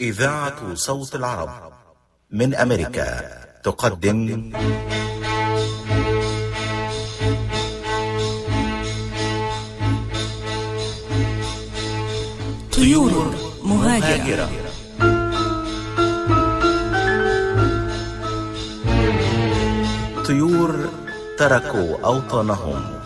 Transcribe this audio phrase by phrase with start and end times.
[0.00, 1.72] إذاعة صوت العرب
[2.30, 3.20] من أمريكا
[3.62, 4.52] تقدم.
[12.72, 14.50] طيور مهاجرة.
[20.26, 20.88] طيور
[21.38, 23.00] تركوا أوطانهم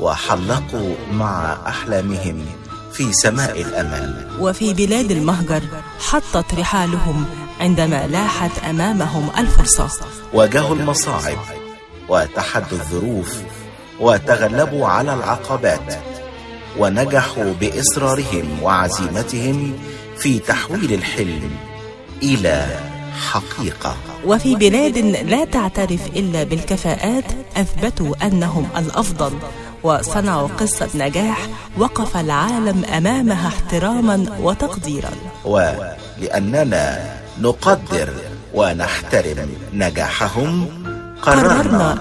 [0.00, 2.59] وحلقوا مع أحلامهم.
[3.00, 4.28] في سماء الأمل.
[4.40, 5.62] وفي بلاد المهجر
[6.00, 7.24] حطت رحالهم
[7.60, 9.90] عندما لاحت أمامهم الفرصة.
[10.32, 11.38] واجهوا المصاعب
[12.08, 13.40] وتحدوا الظروف
[14.00, 15.94] وتغلبوا على العقبات
[16.78, 19.78] ونجحوا بإصرارهم وعزيمتهم
[20.18, 21.50] في تحويل الحلم
[22.22, 22.66] إلى
[23.30, 23.96] حقيقة.
[24.24, 27.24] وفي بلاد لا تعترف إلا بالكفاءات
[27.56, 29.32] أثبتوا أنهم الأفضل.
[29.82, 31.48] وصنعوا قصة نجاح
[31.78, 35.10] وقف العالم أمامها احتراما وتقديرا.
[35.44, 38.08] ولأننا نقدر
[38.54, 40.68] ونحترم نجاحهم
[41.22, 41.98] قررنا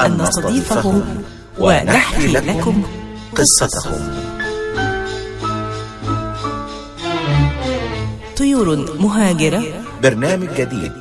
[0.00, 1.22] أن نستضيفهم
[1.58, 2.82] ونحكي لكم
[3.36, 4.14] قصتهم.
[8.36, 9.62] طيور مهاجرة.
[10.02, 10.92] برنامج جديد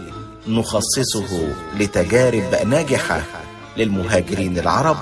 [0.48, 3.22] نخصصه لتجارب ناجحة
[3.78, 4.98] للمهاجرين العرب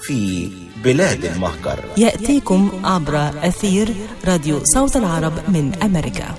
[0.00, 0.50] في
[0.84, 3.94] بلاد المهجر يأتيكم عبر أثير
[4.26, 6.34] راديو صوت العرب من أمريكا.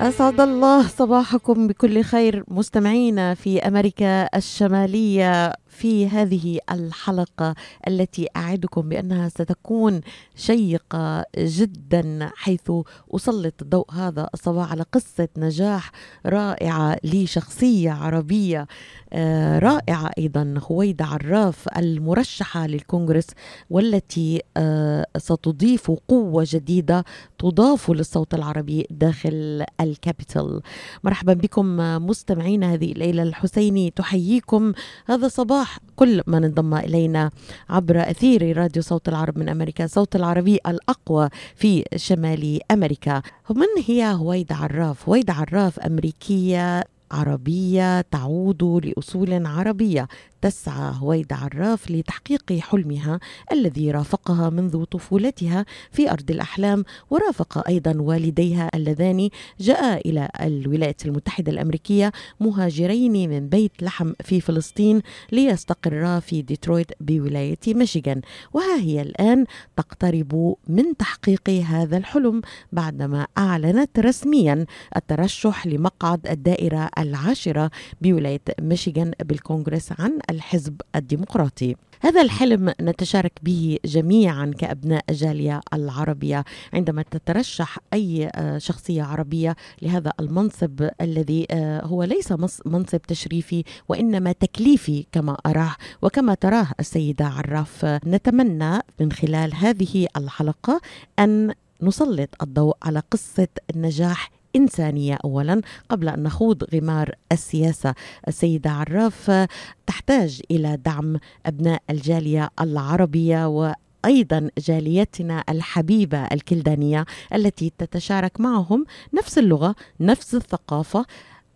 [0.00, 5.52] أسعد الله صباحكم بكل خير مستمعينا في أمريكا الشمالية.
[5.78, 7.54] في هذه الحلقة
[7.88, 10.00] التي أعدكم بأنها ستكون
[10.36, 12.72] شيقة جدا حيث
[13.14, 15.92] أسلط الضوء هذا الصباح على قصة نجاح
[16.26, 18.66] رائعة لشخصية عربية
[19.12, 23.26] آه، رائعة أيضا هويدا عراف المرشحة للكونغرس
[23.70, 27.04] والتي آه، ستضيف قوة جديدة
[27.38, 30.60] تضاف للصوت العربي داخل الكابيتال.
[31.04, 33.90] مرحبا بكم مستمعينا هذه الليلة الحسيني.
[33.90, 34.72] تحييكم
[35.06, 37.30] هذا الصباح كل من انضم إلينا
[37.68, 43.22] عبر أثير راديو صوت العرب من أمريكا صوت العربي الأقوى في شمال أمريكا.
[43.50, 50.08] من هي هويدا عراف؟ هويدا عراف أمريكية عربية تعود لأصول عربية.
[50.42, 53.20] تسعى هويدا عراف لتحقيق حلمها
[53.52, 59.28] الذي رافقها منذ طفولتها في أرض الأحلام ورافق أيضا والديها اللذان
[59.60, 67.58] جاء إلى الولايات المتحدة الأمريكية مهاجرين من بيت لحم في فلسطين ليستقرا في ديترويت بولاية
[67.66, 68.20] ميشيغان.
[68.52, 69.44] وها هي الآن
[69.76, 74.66] تقترب من تحقيق هذا الحلم بعدما أعلنت رسميا
[74.96, 77.70] الترشح لمقعد الدائرة العاشرة
[78.00, 81.76] بولاية ميشيغان بالكونغرس عن الحزب الديمقراطي.
[82.00, 86.44] هذا الحلم نتشارك به جميعا كأبناء الجاليه العربية.
[86.72, 91.46] عندما تترشح أي شخصية عربية لهذا المنصب الذي
[91.82, 92.32] هو ليس
[92.66, 95.76] منصب تشريفي وإنما تكليفي كما أراه.
[96.02, 100.80] وكما تراه السيدة عراف نتمنى من خلال هذه الحلقة
[101.18, 107.94] أن نسلط الضوء على قصة النجاح إنسانية أولا قبل أن نخوض غمار السياسة.
[108.28, 109.46] السيدة عراف
[109.86, 117.04] تحتاج إلى دعم أبناء الجالية العربية و أيضا جاليتنا الحبيبة الكلدانية
[117.34, 121.06] التي تتشارك معهم نفس اللغة نفس الثقافة.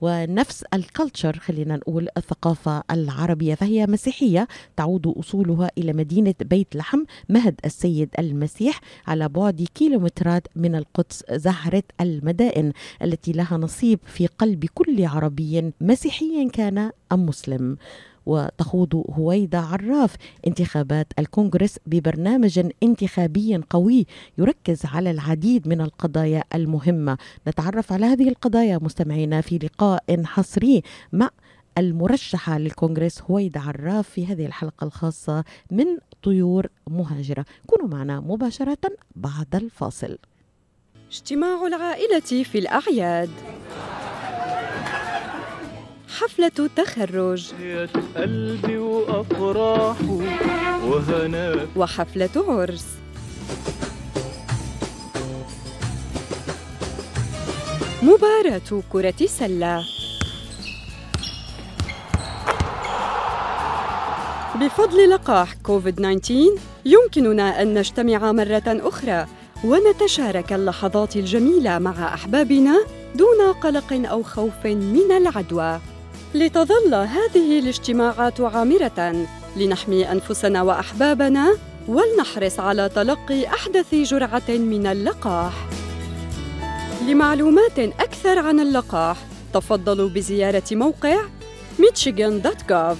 [0.02, 3.54] ونفس الكالتشر خلينا نقول الثقافة العربية.
[3.54, 10.74] فهي مسيحية تعود أصولها إلى مدينة بيت لحم مهد السيد المسيح على بعد كيلومترات من
[10.74, 17.76] القدس زهرة المدائن التي لها نصيب في قلب كل عربي مسيحي كان أم مسلم.
[18.26, 20.16] وتخوض هويدا عراف.
[20.46, 24.06] انتخابات الكونغرس ببرنامج انتخابي قوي
[24.38, 27.18] يركز على العديد من القضايا المهمة.
[27.48, 30.82] نتعرف على هذه القضايا مستمعينا في لقاء حصري
[31.12, 31.30] مع
[31.78, 35.86] المرشحة للكونغرس هويدا عراف في هذه الحلقة الخاصة من
[36.22, 37.44] طيور مهاجرة.
[37.66, 38.78] كونوا معنا مباشرة
[39.16, 40.18] بعد الفاصل.
[41.10, 43.30] اجتماع العائلة في الأعياد.
[46.20, 47.52] حفلة تخرج
[48.16, 50.10] قلبي وأفراحه
[50.84, 52.86] وهناء وحفلة عرس
[58.02, 59.84] مباراة كرة سلة.
[64.60, 69.26] بفضل لقاح كوفيد 19 يمكننا أن نجتمع مرة أخرى
[69.64, 75.80] ونتشارك اللحظات الجميلة مع أحبابنا دون قلق أو خوف من العدوى.
[76.34, 79.26] لتظل هذه الاجتماعات عامرة.
[79.56, 81.56] لنحمي أنفسنا وأحبابنا
[81.88, 85.52] ولنحرص على تلقي أحدث جرعة من اللقاح.
[87.08, 89.16] لمعلومات أكثر عن اللقاح
[89.54, 91.16] تفضلوا بزيارة موقع
[91.78, 92.96] michigan.gov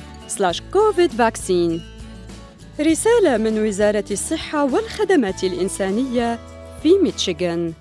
[0.73, 1.81] covid vaccine.
[2.81, 6.39] رسالة من وزارة الصحة والخدمات الإنسانية
[6.83, 7.73] في ميشيغان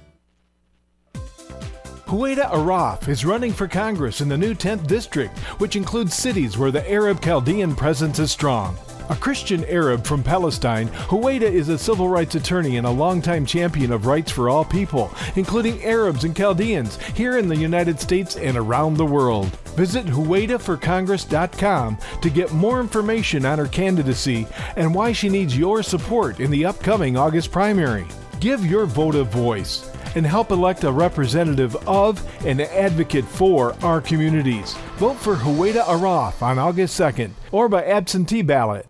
[2.12, 6.70] Hueda Araf is running for Congress in the new 10th district, which includes cities where
[6.70, 8.78] the Arab Chaldean presence is strong.
[9.10, 13.94] A Christian Arab from Palestine, Hueda is a civil rights attorney and a longtime champion
[13.94, 18.58] of rights for all people, including Arabs and Chaldeans, here in the United States and
[18.58, 19.48] around the world.
[19.78, 26.42] Visit HuedaForCongress.com to get more information on her candidacy and why she needs your support
[26.42, 28.06] in the upcoming August primary.
[28.42, 34.01] Give your vote a voice and help elect a representative of and advocate for our
[34.01, 34.75] communities.
[34.97, 38.87] Vote for Hueda Araf on August 2nd or by absentee ballot.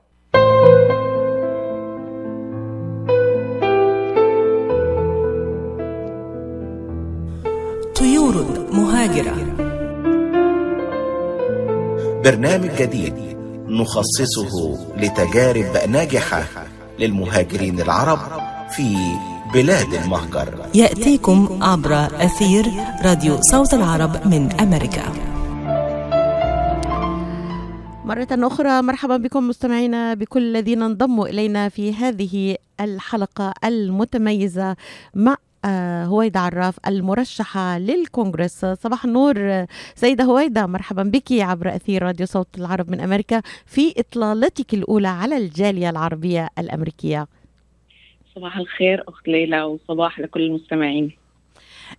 [7.94, 9.36] طيور مهاجرة
[12.24, 13.14] برنامج جديد
[13.68, 16.44] نخصصه لتجارب ناجحة
[16.98, 18.18] للمهاجرين العرب
[18.70, 18.96] في
[19.53, 20.65] بلاد المهجر.
[20.75, 21.93] يأتيكم عبر
[22.25, 22.65] أثير
[23.05, 25.03] راديو صوت العرب من أمريكا.
[28.05, 34.75] مرة أخرى مرحبا بكم مستمعينا بكل الذين انضموا إلينا في هذه الحلقة المتميزة
[35.15, 38.65] مع آه، هويدا عراف المرشحة للكونغرس.
[38.65, 39.65] صباح النور
[39.95, 45.37] سيدة هويدا مرحبا بك عبر أثير راديو صوت العرب من أمريكا في إطلالتك الأولى على
[45.37, 47.27] الجالية العربية الأمريكية.
[48.35, 51.11] صباح الخير أخت ليلى وصباح لكل المستمعين.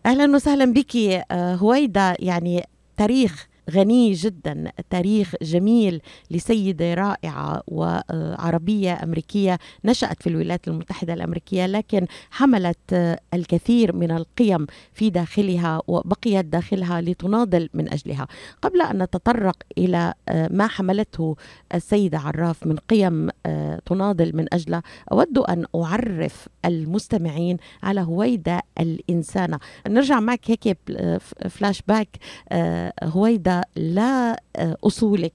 [0.06, 2.64] أهلا وسهلا بك آه، هويدا يعني
[2.96, 12.06] تاريخ غني جدا تاريخ جميل لسيدة رائعة وعربية أمريكية نشأت في الولايات المتحدة الأمريكية لكن
[12.31, 18.26] حملت الكثير من القيم في داخلها وبقيت داخلها لتناضل من أجلها.
[18.62, 20.15] قبل أن نتطرق إلى
[20.50, 21.37] ما حملته
[21.75, 23.29] السيدة عراف من قيم
[23.87, 24.82] تناضل من أجلها
[25.12, 29.58] أود أن أعرف المستمعين على هويدا الإنسانة.
[29.88, 30.79] نرجع معك هيك
[31.49, 32.08] فلاش باك
[33.03, 35.33] هويدا لا أصولك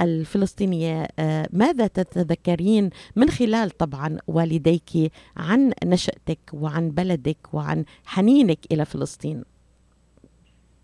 [0.00, 1.08] الفلسطينية
[1.52, 9.44] ماذا تتذكرين من خلال طبعا والديك عن نشأتك وعن بلدك وعن حنينك إلى فلسطين؟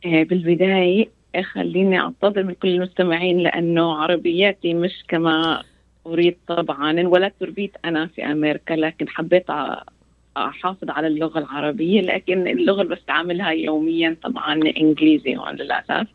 [0.05, 1.09] بالبداية
[1.53, 5.62] خليني أعتذر من كل المستمعين لأنه عربياتي مش كما
[6.06, 9.44] أريد طبعا انولدت وربيت أنا في أمريكا لكن حبيت
[10.37, 16.06] أحافظ على اللغة العربية لكن اللغة اللي بستعملها يوميا طبعا إنجليزي هون للأسف.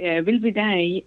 [0.00, 1.02] بالبداية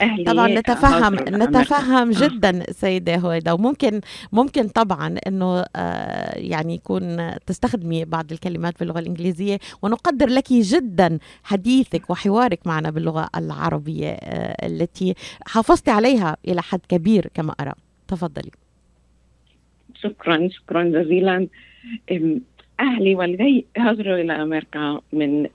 [0.00, 4.00] أهلي طبعا نتفهم نتفهم جدا سيدة هويدا وممكن
[4.32, 5.64] ممكن طبعا إنه
[6.36, 14.10] يعني يكون تستخدمي بعض الكلمات باللغة الإنجليزية ونقدر لك جدا حديثك وحوارك معنا باللغة العربية
[14.62, 15.14] التي
[15.46, 17.72] حافظتي عليها إلى حد كبير كما أرى.
[18.08, 18.50] تفضلي.
[19.94, 21.48] شكرا شكرا جزيلا.
[22.80, 25.46] أهلي والدي هاجروا إلى أمريكا من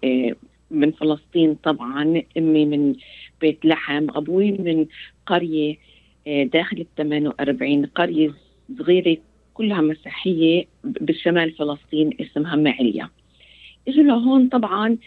[0.72, 2.96] من فلسطين طبعا أمي من
[3.42, 4.86] بيت لحم أبوي من
[5.26, 5.78] قرية
[6.28, 8.34] داخل ال 48 قرية
[8.78, 9.18] صغيرة
[9.54, 13.10] كلها مسيحية بالشمال فلسطين اسمها معليا.
[13.88, 14.98] إجوا لهون طبعا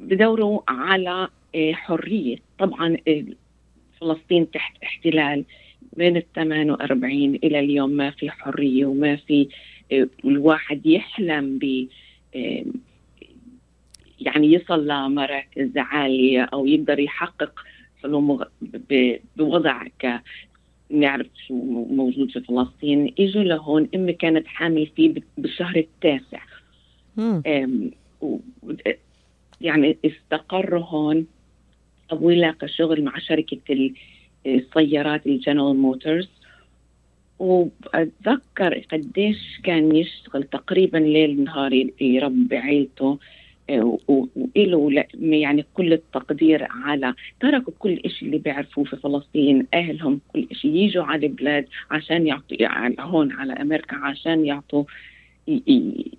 [0.00, 1.28] بدوروا على
[1.72, 2.36] حرية.
[2.58, 2.96] طبعا
[4.00, 5.44] فلسطين تحت احتلال
[5.96, 9.48] من ال 48 إلى اليوم ما في حرية وما في
[10.24, 11.86] الواحد يحلم ب
[14.20, 17.52] يعني يصل لمراكز عالية أو يقدر يحقق
[19.36, 20.20] بوضع ك
[20.90, 21.54] نعرف شو
[21.90, 26.42] موجود في فلسطين اجوا لهون امي كانت حامل فيه بالشهر التاسع.
[29.60, 31.26] يعني استقروا هون
[32.10, 33.92] أبوي لاقى شغل مع شركة
[34.46, 36.28] السيارات الجنرال موتورز
[37.38, 43.18] واتذكر قديش كان يشتغل تقريبا ليل نهار يربي عيلته.
[44.08, 50.74] وإله يعني كل التقدير على تركوا كل شيء اللي بيعرفوه في فلسطين أهلهم كل شيء
[50.74, 54.84] يجوا على البلاد عشان يعطوا يعني هون على أمريكا عشان يعطوا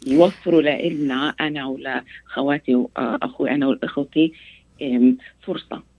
[0.08, 4.34] يوفروا لنا أنا ولخواتي وأخوي أنا وأخوتي
[5.42, 5.91] فرصة.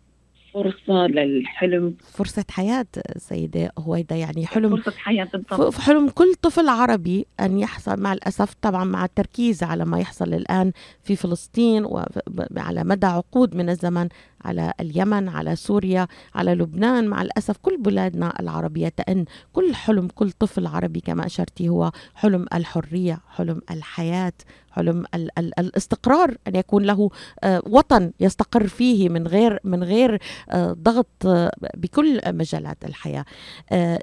[0.55, 1.95] فرصة للحلم.
[2.01, 5.75] فرصة حياة سيدة هويدا يعني حلم فرصة حياة بالضبط.
[5.75, 10.73] حلم كل طفل عربي أن يحصل مع الأسف طبعا مع التركيز على ما يحصل الآن
[11.03, 14.09] في فلسطين وعلى مدى عقود من الزمن.
[14.45, 17.09] على اليمن على سوريا على لبنان.
[17.09, 19.25] مع الأسف كل بلادنا العربية تأن.
[19.53, 24.33] كل حلم كل طفل عربي كما أشرتي هو حلم الحرية حلم الحياة
[24.71, 27.11] حلم ال ال الاستقرار أن يكون له
[27.45, 30.19] آه، وطن يستقر فيه من غير من غير
[30.51, 33.25] آه، ضغط آه، بكل مجالات الحياة.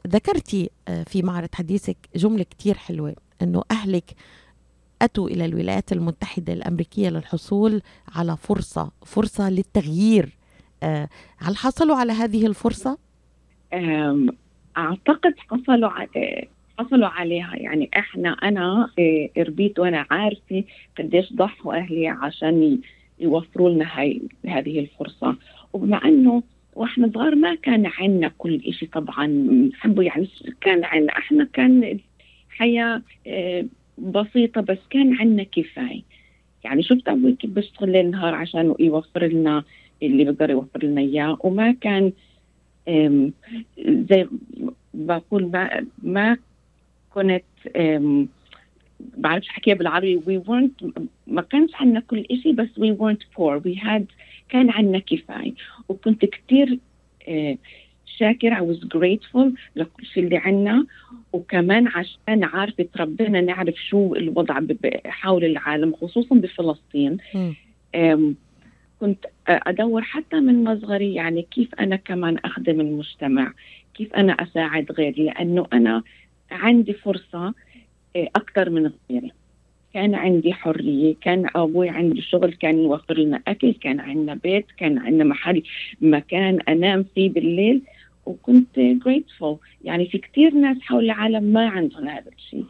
[0.08, 0.69] ذكرتي
[1.05, 4.15] في معرض حديثك جملة كتير حلوة إنه أهلك
[5.01, 7.82] أتوا إلى الولايات المتحدة الأمريكية للحصول
[8.15, 10.29] على فرصة فرصة للتغيير.
[11.38, 12.98] هل حصلوا على هذه الفرصة؟
[14.77, 15.89] أعتقد حصلوا
[16.79, 17.56] حصلوا عليها.
[17.56, 18.89] يعني إحنا أنا
[19.38, 20.63] ربيت وأنا عارفة
[20.98, 22.79] قديش ضحوا أهلي عشان
[23.20, 25.36] يوفروا لنا هاي هذه الفرصة.
[25.74, 26.44] وبما إنه
[26.75, 29.27] وإحنا صغار ما كان عندنا كل شيء طبعا.
[29.27, 30.29] نحبه يعني
[30.62, 31.18] كان عندنا.
[31.18, 32.00] إحنا كان
[32.51, 33.01] الحياة
[34.00, 36.01] بسيطة بس كان عندنا كفاية.
[36.63, 39.63] يعني شفت أبوي كيف بيشتغل ليل نهار عشان يوفر لنا
[40.03, 42.12] اللي بقدر يوفر لنا إياه وما كان
[43.88, 44.27] زي
[44.94, 46.38] بقول ما ما
[47.10, 47.44] كنت
[49.00, 50.20] بعرفش حكيها بالعربي.
[50.20, 50.89] We weren't
[51.27, 53.62] ما كانش عندنا كل شيء بس we weren't poor.
[53.68, 54.03] We had
[54.50, 55.53] كان عندنا كفاية.
[55.89, 56.79] وكنت كثير
[58.20, 60.86] شاكرة I was grateful لكل شيء اللي عندنا
[61.34, 64.60] وكمان عشان عارفة ربنا نعرف شو الوضع
[65.06, 67.18] حول العالم خصوصا بفلسطين.
[69.00, 73.54] كنت أدور حتى من مصغري يعني كيف أنا كمان أخدم المجتمع
[73.94, 76.04] كيف أنا أساعد غيري لأنه أنا
[76.52, 77.54] عندي فرصة
[78.16, 79.32] آه، أكثر من غيري.
[79.94, 84.98] كان عندي حرية كان أبوي عنده شغل كان يوفر لنا أكل كان عندنا بيت كان
[84.98, 85.64] عندنا محل
[86.02, 87.82] مكان أنام فيه بالليل.
[88.29, 89.57] وكنت grateful.
[89.83, 92.65] يعني في كثير ناس حول العالم ما عندهم هذا الشيء.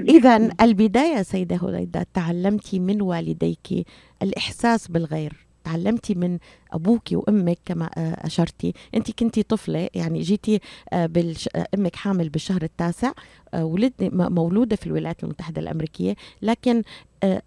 [0.00, 3.86] إذا البداية سيدة هليدة تعلمتي من والديك
[4.22, 5.32] الإحساس بالغير
[5.64, 6.38] تعلمتي من
[6.72, 8.72] أبوك وأمك كما آه، أشرتي.
[8.94, 10.60] أنت كنتي طفلة يعني جيتي
[10.92, 11.48] آه، بالش...
[11.56, 13.12] آه، أمك حامل بالشهر التاسع
[13.54, 16.14] ولدني مولودة في الولايات المتحدة الأمريكية.
[16.42, 16.82] لكن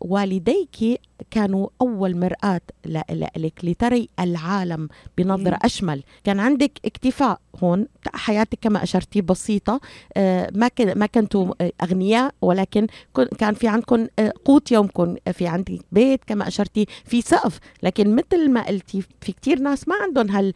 [0.02, 1.02] والديك
[1.32, 2.62] كانوا أول مرآة
[3.38, 6.04] لك لتري العالم بنظرة أشمل.
[6.24, 9.82] كان عندك اكتفاء هون حياتك كما أشرتي بسيطة
[10.56, 11.54] ما ما كنتوا
[11.84, 12.88] أغنياء ولكن
[13.38, 14.08] كان في عندكم
[14.46, 17.60] قوت يومكم في عندك بيت كما أشرتي في سقف.
[17.84, 20.54] لكن مثل ما قلتي في كتير ناس ما عندهم هال,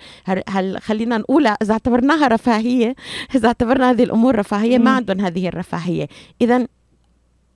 [0.50, 2.96] هال خلينا نقولها إذا اعتبرناها رفاهية.
[3.36, 6.08] إذا اعتبرنا هذه الأمور رفاهية ما عندهم هذه الرفاهية.
[6.42, 6.68] إذا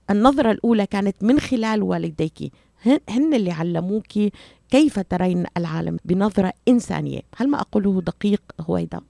[0.09, 2.51] النظرة الأولى كانت من خلال والديك.
[3.09, 4.13] هن اللي علموك
[4.69, 7.21] كيف ترين العالم بنظرة إنسانية.
[7.35, 9.01] هل ما أقوله دقيق هويدا؟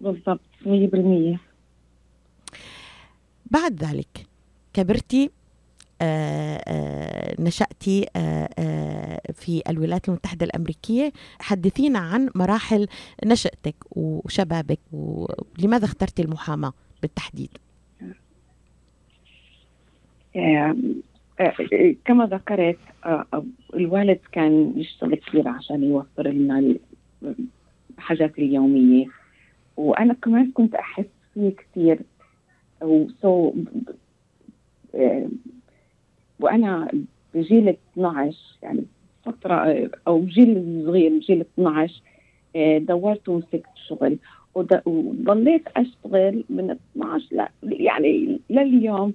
[0.00, 1.38] بالضبط 100%
[3.50, 4.26] بعد ذلك
[4.74, 5.30] كبرتي
[7.40, 12.86] نشأتي آه آه في الولايات المتحدة الأمريكية حدثينا عن مراحل
[13.24, 17.50] نشأتك وشبابك ولماذا اخترتي المحاماة بالتحديد؟
[20.36, 20.76] آه،
[21.40, 23.44] آه، كما ذكرت آه،
[23.74, 26.74] الوالد كان يشتغل كثير عشان يوفر لنا
[27.98, 29.06] الحاجات اليومية
[29.76, 31.98] وأنا كمان كنت أحس فيه كثير
[32.82, 33.54] وسو
[36.42, 36.88] وأنا
[37.34, 38.84] بجيل 12 يعني
[39.24, 42.02] فترة أو جيل صغير جيل 12
[42.78, 44.18] دورت ومسكت شغل.
[44.54, 49.14] وضليت أشتغل من 12 لا يعني لليوم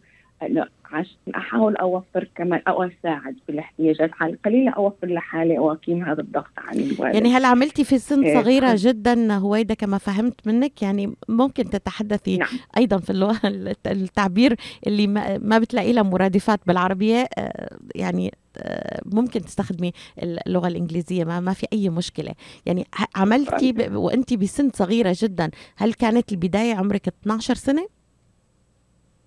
[0.92, 6.52] عشان أحاول أوفر كمان أو أساعد بالاحتياجات على القليله أوفر لحالي أو أقيم هذا الضغط
[6.58, 7.16] عن الوالد.
[7.16, 12.38] يعني هل عملتي في سن إيه، صغيرة جدا هويدا كما فهمت منك؟ يعني ممكن تتحدثي
[12.38, 12.50] نعم.
[12.78, 13.40] أيضا في اللغة
[13.88, 14.56] التعبير
[14.88, 15.08] اللي
[15.42, 19.92] ما بتلاقي له مرادفات بالعربية آه، يعني آه، ممكن تستخدمي
[20.24, 22.34] اللغة الإنجليزية ما ما في أي مشكلة.
[22.66, 23.96] يعني عملتي ب...
[23.96, 27.88] وانت بسن صغيرة جدا هل كانت البداية عمرك 12 سنة؟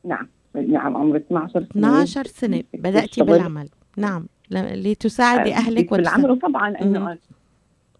[0.04, 0.28] نعم.
[0.54, 1.66] نعم عمري 12 سنة.
[1.70, 2.62] 12 سنة.
[2.74, 3.68] بدأتي بالعمل.
[3.96, 4.26] نعم.
[4.50, 7.18] لتساعدي أهلك بالعمل وطبعا إنه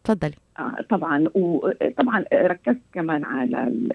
[0.05, 0.35] تفضلي.
[0.59, 1.25] آه طبعا.
[1.35, 3.89] وطبعا ركزت كمان على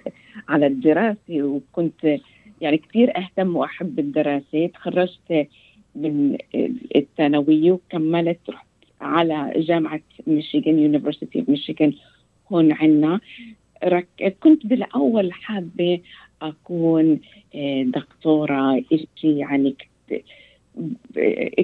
[0.50, 1.18] على الدراسة.
[1.30, 2.18] وكنت
[2.62, 5.48] يعني كثير أهتم وأحب الدراسة تخرجت
[5.96, 6.38] من
[6.96, 8.40] الثانوية وكملت.
[8.50, 8.68] رحت
[9.02, 11.94] على جامعة ميشيغان University of Michigan
[12.52, 13.20] هون عنا.
[14.44, 16.00] كنت بالأول حابة
[16.42, 17.20] أكون
[17.56, 18.84] آه، دكتورة
[19.16, 19.76] شيء يعني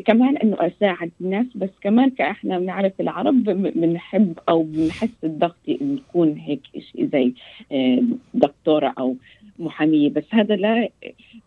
[0.05, 6.33] كمان إنه أساعد الناس بس كمان كإحنا بنعرف العرب بنحب أو بنحس الضغط إنه يكون
[6.37, 7.33] هيك شيء زي
[7.71, 9.15] آه، دكتورة أو
[9.59, 10.09] محامية.
[10.09, 10.89] بس هذا لا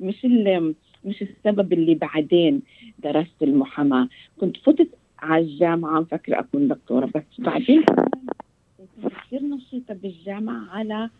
[0.01, 0.25] مش
[1.05, 2.63] مش السبب اللي بعدين
[2.99, 4.09] درست المحاماة.
[4.41, 4.89] كنت فتت
[5.19, 7.85] على الجامعة مفكرة أكون دكتورة بس بعدين
[8.79, 9.41] كنت كثير
[10.71, 11.11] على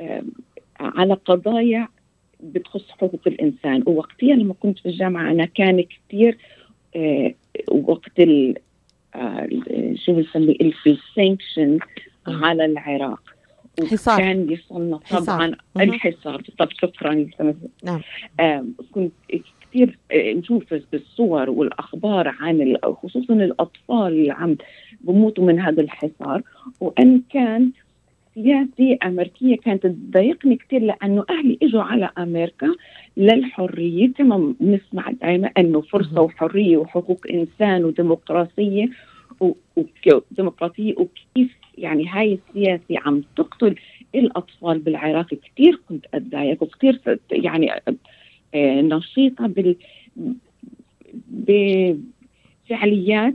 [0.00, 0.28] آم،
[0.71, 0.71] على
[1.14, 1.88] قضايا
[2.40, 6.38] بتخص حقوق الإنسان ووقتها لما كنت في الجامعة أنا كان كثير
[6.96, 7.34] آه،
[7.70, 8.56] وقت ال
[9.14, 9.48] آه،
[9.94, 11.78] شو بنسميه السانكشن
[12.26, 13.20] على العراق
[13.90, 14.14] حصار.
[14.14, 15.00] وكان يصلنا.
[15.10, 15.54] طبعا.
[15.76, 17.26] الحصار طب شكرا
[17.84, 18.00] نعم.
[18.40, 19.12] آم، كنت
[19.72, 24.56] كثير آه، نشوف بالصور والأخبار عن خصوصا الأطفال اللي عم
[25.00, 26.42] بموتوا من هذا الحصار
[26.80, 27.70] وأن كان
[28.34, 32.74] سياسي امريكيه كانت تضايقني كثير لأنه أهلي إجوا على أمريكا
[33.16, 36.24] للحرية كما بنسمع دائما إنه فرصة مهم.
[36.24, 38.88] وحرية وحقوق إنسان وديمقراطية
[39.40, 43.74] و- وك- وديمقراطيه وكيف يعني هاي السياسة عم تقتل
[44.14, 47.00] الأطفال بالعراق كثير كنت أتضايق وكثير
[47.32, 47.72] يعني
[48.54, 49.76] آه، نشيطة بال
[52.68, 53.34] بفعاليات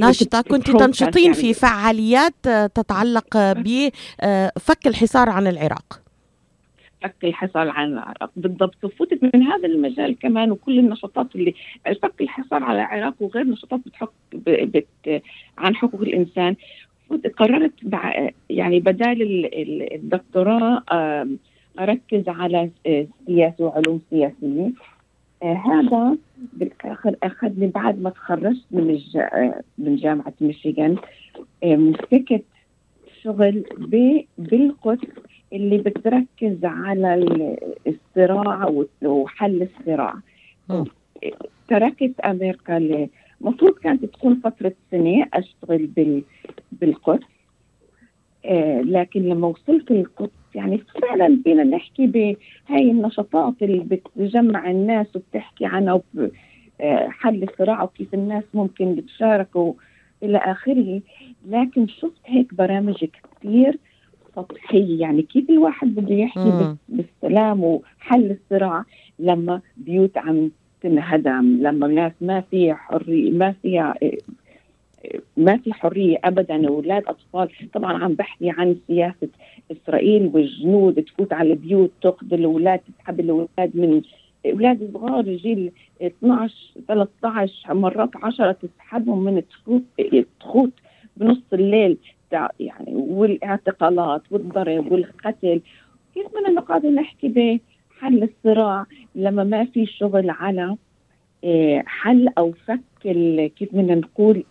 [0.00, 1.32] ناشطة كنت تنشطين.
[1.32, 3.52] في فعاليات آه، تتعلق آه،
[4.56, 6.00] بفك الحصار عن العراق.
[7.02, 8.30] فك الحصار عن العراق.
[8.36, 8.84] بالضبط.
[8.84, 11.54] وفتت من هذا المجال كمان وكل النشاطات اللي
[12.02, 15.22] فك الحصار على العراق وغير نشاطات بتحك ب- بت
[15.58, 16.56] عن حقوق الإنسان.
[17.38, 17.72] قررت
[18.50, 20.82] يعني بدال ال- ال- الدكتوراه
[21.78, 24.70] أركز على آه، سياسه وعلوم سياسيه آه،
[25.42, 26.16] هذا
[26.52, 29.18] بالآخر اخذني بعد ما تخرجت من الج...
[29.78, 30.96] من جامعة ميشيغان
[31.64, 32.44] آه، مسكت
[33.22, 34.20] شغل ب...
[34.38, 35.08] بالقدس
[35.52, 37.56] اللي بتركز على ال-
[37.86, 40.14] الصراع وحل الصراع.
[41.68, 42.76] تركت أمريكا
[43.40, 46.22] المفروض كانت تكون فترة سنة أشتغل بال...
[46.72, 47.24] بالقدس
[48.84, 55.92] لكن لما وصلت القدس يعني فعلا فينا نحكي بهاي النشاطات اللي بتجمع الناس وبتحكي عنها
[55.92, 56.30] وب...
[56.80, 59.72] آه حل الصراع وكيف الناس ممكن يتشاركوا
[60.22, 61.00] إلى آخره.
[61.48, 63.78] لكن شفت هيك برامج كثير
[64.36, 65.00] سطحية.
[65.00, 68.84] يعني كيف الواحد بده يحكي بالسلام وحل الصراع
[69.18, 74.16] لما بيوت عم تنهدم لما الناس ما في حرية ما فيها آه،
[75.36, 77.48] ما في حرية ابدا أولاد أطفال.
[77.72, 79.28] طبعا عم بحكي عن سياسة
[79.72, 84.02] إسرائيل والجنود تفوت على البيوت تأخذ الأولاد تسحب الأولاد من
[84.46, 86.54] أولاد صغار جيل 12
[86.88, 89.82] 13 مرات 10 تسحبهم من تخوت
[90.40, 90.72] تخوت
[91.16, 91.96] بنص الليل.
[92.60, 95.60] يعني والاعتقالات والضرب والقتل.
[96.14, 100.76] كيف بدنا نقعد نحكي بحل الصراع لما ما في شغل على
[101.44, 102.80] آه، حل أو فك
[103.56, 104.44] كيف بدنا نقول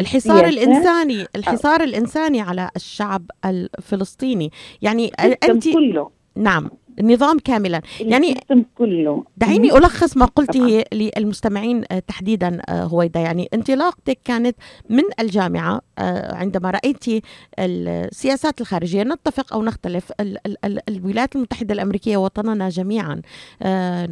[0.00, 0.52] الحصار سياسات.
[0.52, 7.80] الإنساني الحصار الإنساني على الشعب الفلسطيني يعني أنت كله نعم النظام كاملا.
[8.00, 8.40] يعني
[8.78, 9.24] كله.
[9.36, 10.84] دعيني ألخص ما قلته.
[10.92, 13.20] للمستمعين آه، تحديدا آه، هويدا.
[13.20, 14.56] يعني انطلاقتك كانت
[14.90, 17.22] من الجامعة آه، عندما رأيتي
[17.58, 23.20] السياسات الخارجية نتفق أو نختلف ال- ال- ال- الولايات المتحدة الأمريكية وطننا جميعا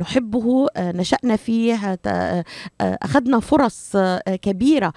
[0.01, 1.99] نحبه نشأنا فيه
[2.81, 3.97] أخذنا فرص
[4.43, 4.93] كبيرة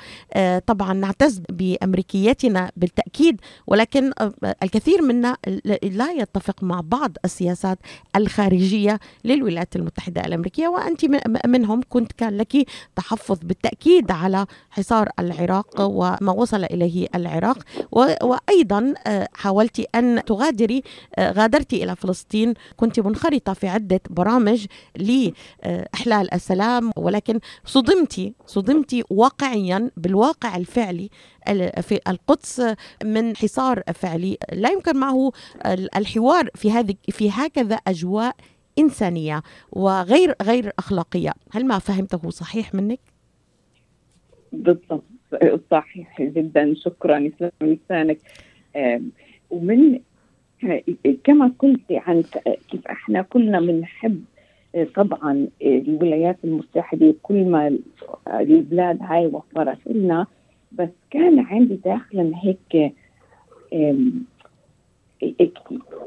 [0.68, 4.12] طبعا نعتز بأمريكيتنا بالتأكيد ولكن
[4.64, 5.38] الكثير منا
[5.84, 7.77] لا يتفق مع بعض السياسات
[8.16, 15.82] الخارجية للولايات المتحدة الأمريكية وأنت من- منهم كنت كان لك تحفظ بالتأكيد على حصار العراق
[15.82, 17.58] وما وصل إليه العراق
[18.24, 20.84] وأيضا آه، حاولت أن تغادري
[21.16, 22.54] آه، غادرت إلى فلسطين.
[22.78, 24.66] كنت منخرطة في عدة برامج
[24.98, 31.10] لإحلال السلام ولكن صدمتي صدمتي واقعيا بالواقع الفعلي ال-
[31.82, 32.62] في القدس
[33.06, 34.38] من حصار فعلي.
[34.54, 35.32] لا يمكن معه
[35.66, 38.36] ال- الحوار في هذه في هكذا أجواء
[38.80, 41.32] إنسانية وغير غير أخلاقية.
[41.52, 43.00] هل ما فهمته صحيح منك؟
[44.54, 45.04] بالضبط
[45.72, 46.74] صحيح جدا.
[46.76, 47.30] شكرا.
[47.62, 48.18] لسانك.
[49.50, 50.00] ومن
[51.24, 52.24] كما قلت عن
[52.72, 54.24] كيف إحنا كلنا بنحب
[54.76, 57.78] آه، طبعا آه، الولايات المتحدة كل ما
[58.28, 60.28] البلاد هاي وفرت لنا
[60.72, 62.94] بس كان عندي داخلا هيك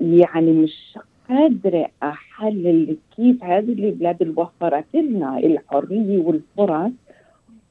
[0.00, 6.92] يعني مش قادرة أحلل كيف هذه البلاد اللي وفرت لنا الحرية والفرص.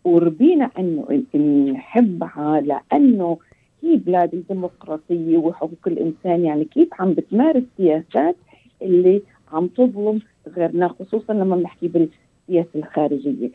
[0.03, 3.37] وربينا إن نحبها لأنه
[3.83, 6.45] هي بلاد الديمقراطية وحقوق الإنسان.
[6.45, 8.35] يعني كيف عم بتمارس سياسات
[8.81, 9.21] اللي
[9.51, 13.49] عم تظلم غيرنا خصوصا لما بنحكي بالسياسة الخارجية.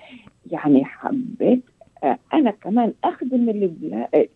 [0.50, 1.62] يعني حبيت
[2.34, 4.28] أنا كمان أخدم البلاد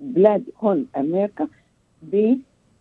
[0.00, 1.48] بلاد هون أمريكا
[2.02, 2.36] ب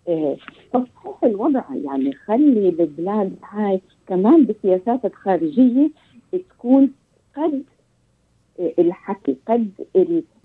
[0.08, 0.38] آه،
[0.73, 1.63] تصحيح الوضع.
[1.84, 5.89] يعني خلي البلاد هاي كمان بسياساتها الخارجيه
[6.32, 6.91] تكون
[7.36, 7.63] قد
[8.60, 9.69] الحكي قد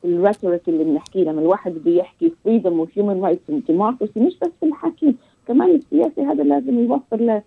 [0.04, 1.24] ال rhetoric اللي بنحكيه.
[1.24, 5.14] لما الواحد بده يحكي freedom و human rights و democracy مش بس الحكي
[5.48, 7.42] كمان السياسي هذا لازم يوفر له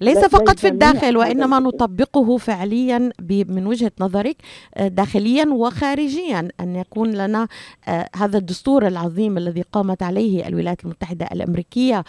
[0.00, 1.58] ليس فقط في الداخل وإنما.
[1.60, 4.36] نطبقه فعليا من وجهة نظرك
[4.74, 7.48] آه، داخليا وخارجيا أن يكون لنا
[7.88, 12.04] آه، هذا الدستور العظيم الذي قامت عليه الولايات المتحدة الأمريكية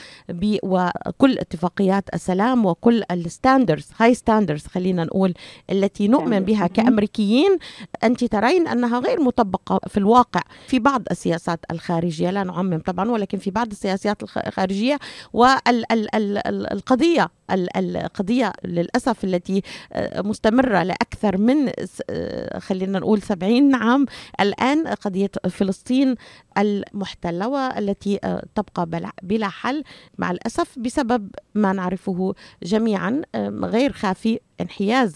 [0.63, 5.33] وكل اتفاقيات السلام وكل ال standards high standards خلينا نقول
[5.71, 6.39] التي نؤمن.
[6.39, 6.67] بها.
[6.67, 7.57] كأمريكيين
[8.03, 13.37] أنت ترين أنها غير مطبقة في الواقع في بعض السياسات الخارجية لا نعمم طبعا ولكن
[13.37, 14.99] في بعض السياسات الخ- الخارجية
[15.33, 19.61] والقضية القضية للأسف التي
[19.93, 21.71] آه، مستمرة لأكثر من
[22.09, 24.05] آه، خلينا نقول 70 عام.
[24.41, 26.15] الآن قضية فلسطين
[26.57, 29.11] المحتلة والتي آه، تبقى بلا-
[29.49, 29.83] حل
[30.17, 32.33] مع الأسف بسبب ما نعرفه
[32.63, 33.21] جميعا
[33.63, 35.15] غير خافي انحياز.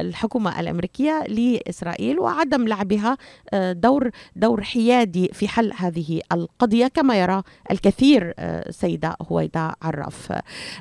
[0.00, 3.16] الحكومة الأمريكية لإسرائيل وعدم لعبها
[3.52, 10.32] آه، دور دور حيادي في حل هذه القضية كما يرى الكثير آه، سيدة هويدا عراف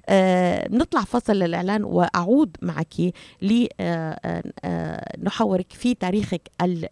[0.09, 2.93] آه، نطلع فصل للإعلان وأعود معك
[4.63, 6.41] لنحاورك في تاريخك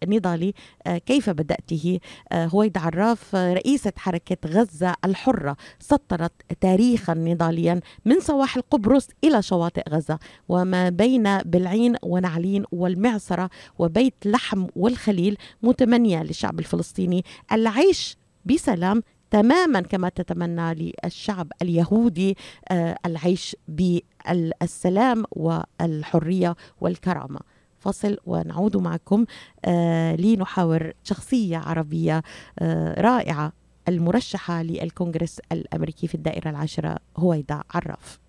[0.02, 0.54] النضالي
[0.86, 2.00] آه، كيف بدأته
[2.32, 9.42] آه، هويدا عراف آه، رئيسة حركة غزة الحرة سطرت تاريخا نضاليا من سواحل قبرص إلى
[9.42, 10.18] شواطئ غزة
[10.48, 17.24] وما بين بلعين ونعلين والمعصرة وبيت لحم والخليل متمنية للشعب الفلسطيني.
[17.52, 22.36] العيش بسلام تماما كما تتمنى للشعب اليهودي
[22.70, 27.40] آه، العيش بالسلام والحرية والكرامة.
[27.78, 29.24] فصل ونعود معكم
[29.64, 32.22] آه، لنحاور شخصية عربية
[32.58, 33.52] آه، رائعة
[33.88, 38.23] المرشحة للكونغرس الأمريكي في الدائرة العاشرة هويدا عراف.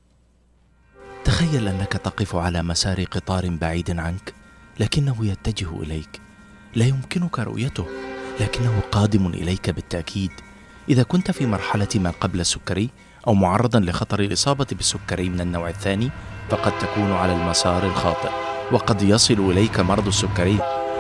[1.36, 4.34] تخيل أنك تقف على مسار قطار بعيد عنك
[4.80, 6.22] لكنه يتجه إليك.
[6.76, 7.88] لا يمكنك رؤيته
[8.40, 10.32] لكنه قادم إليك بالتأكيد.
[10.90, 12.90] إذا كنت في مرحلة ما قبل السكري
[13.28, 16.10] أو معرضا لخطر الإصابة بالسكري من النوع الثاني
[16.50, 18.30] فقد تكون على المسار الخاطئ
[18.72, 20.58] وقد يصل إليك مرض السكري.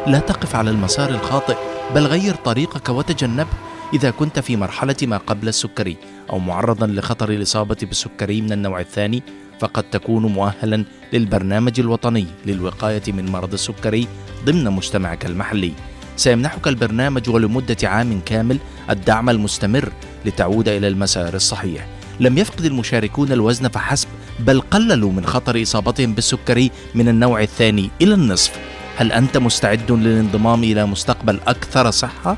[0.07, 1.57] لا تقف على المسار الخاطئ
[1.95, 3.53] بل غير طريقك وتجنبه.
[3.93, 5.97] إذا كنت في مرحلة ما قبل السكري
[6.29, 9.23] أو معرضا لخطر الإصابة بالسكري من النوع الثاني
[9.59, 14.07] فقد تكون مؤهلا للبرنامج الوطني للوقاية من مرض السكري
[14.45, 15.71] ضمن مجتمعك المحلي.
[16.17, 18.57] سيمنحك البرنامج ولمدة عام كامل
[18.89, 19.91] الدعم المستمر
[20.25, 21.87] لتعود إلى المسار الصحيح.
[22.19, 24.07] لم يفقد المشاركون الوزن فحسب
[24.39, 28.59] بل قللوا من خطر إصابتهم بالسكري من النوع الثاني إلى النصف.
[28.97, 32.37] هل أنت مستعد للانضمام إلى مستقبل أكثر صحة؟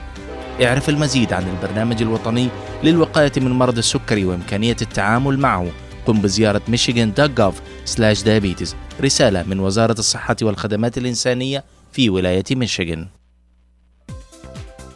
[0.63, 2.49] اعرف المزيد عن البرنامج الوطني
[2.83, 5.67] للوقاية من مرض السكري وإمكانية التعامل معه.
[6.07, 13.07] قم بزيارة michigan.gov/diabetes رسالة من وزارة الصحة والخدمات الإنسانية في ولاية ميشيغان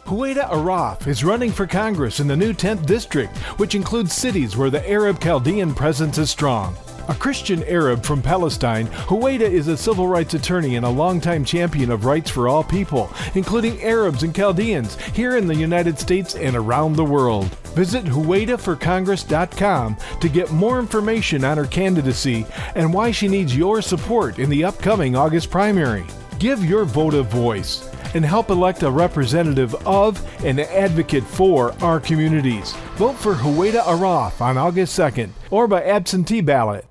[0.06, 4.68] Hueda Araf is running for Congress in the new 10th district, which includes cities where
[4.68, 6.76] the Arab Chaldean presence is strong.
[7.08, 11.90] A Christian Arab from Palestine, Hueda is a civil rights attorney and a longtime champion
[11.90, 16.54] of rights for all people, including Arabs and Chaldeans, here in the United States and
[16.54, 17.46] around the world.
[17.74, 24.38] Visit HuedaForCongress.com to get more information on her candidacy and why she needs your support
[24.38, 26.04] in the upcoming August primary.
[26.38, 31.98] Give your vote a voice and help elect a representative of and advocate for our
[31.98, 32.72] communities.
[32.94, 36.84] Vote for Hueda Araf on August 2nd or by absentee ballot.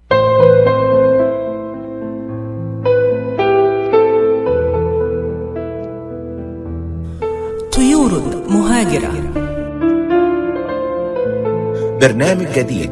[8.51, 9.11] مهاجرة.
[12.01, 12.91] برنامج جديد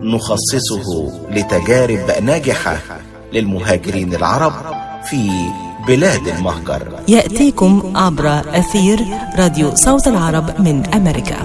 [0.00, 3.00] نخصصه لتجارب ناجحة
[3.32, 4.52] للمهاجرين العرب
[5.04, 5.30] في
[5.86, 7.00] بلاد المهجر.
[7.08, 8.98] يأتيكم عبر أثير
[9.38, 11.36] راديو صوت العرب من أمريكا.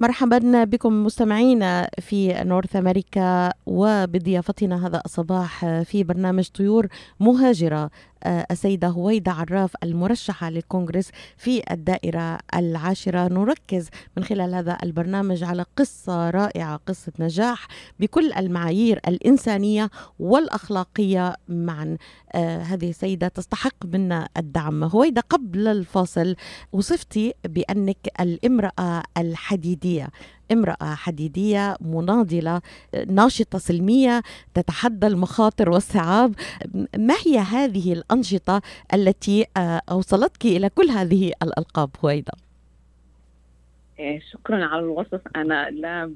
[0.00, 6.86] مرحبا بكم مستمعينا في نورث أمريكا وبضيافتنا هذا الصباح في برنامج طيور
[7.20, 7.90] مهاجرة.
[8.26, 13.28] السيدة هويدا عراف المرشحة للكونغرس في الدائرة العاشرة.
[13.28, 17.68] نركز من خلال هذا البرنامج على قصة رائعة قصة نجاح
[18.00, 21.96] بكل المعايير الإنسانية والأخلاقية معا.
[22.34, 24.84] هذه السيدة تستحق منا الدعم.
[24.84, 26.36] هويدا قبل الفاصل
[26.72, 30.08] وصفتي بأنك الامرأة الحديدية.
[30.52, 32.60] امرأة حديدية مناضلة
[33.06, 34.22] ناشطة سلمية
[34.54, 36.34] تتحدى المخاطر والصعاب
[36.98, 38.62] ما هي هذه الأنشطة
[38.94, 39.46] التي
[39.90, 42.32] أوصلتك إلى كل هذه الألقاب هويدا؟
[44.32, 46.12] شكرا على الوصف أنا لا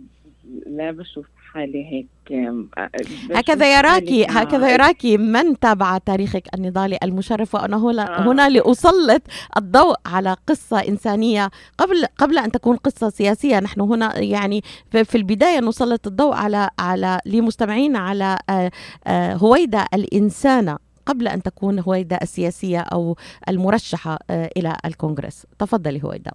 [0.66, 2.90] لا بشوف حالي هيك آه،
[3.34, 8.32] هكذا يراكي هكذا يراكي من تابع تاريخك النضالي المشرف؟ وأنا هنا آه.
[8.32, 9.22] هنا لأسلط
[9.56, 13.60] الضوء على قصة إنسانية قبل قبل أن تكون قصة سياسية.
[13.60, 18.70] نحن هنا يعني في البداية نسلط الضوء على على لمستمعينا على آه،
[19.06, 23.16] آه، هويدا الإنسانة قبل أن تكون هويدا السياسية أو
[23.48, 25.46] المرشحة إلى الكونغرس.
[25.58, 26.32] تفضلي هويدا.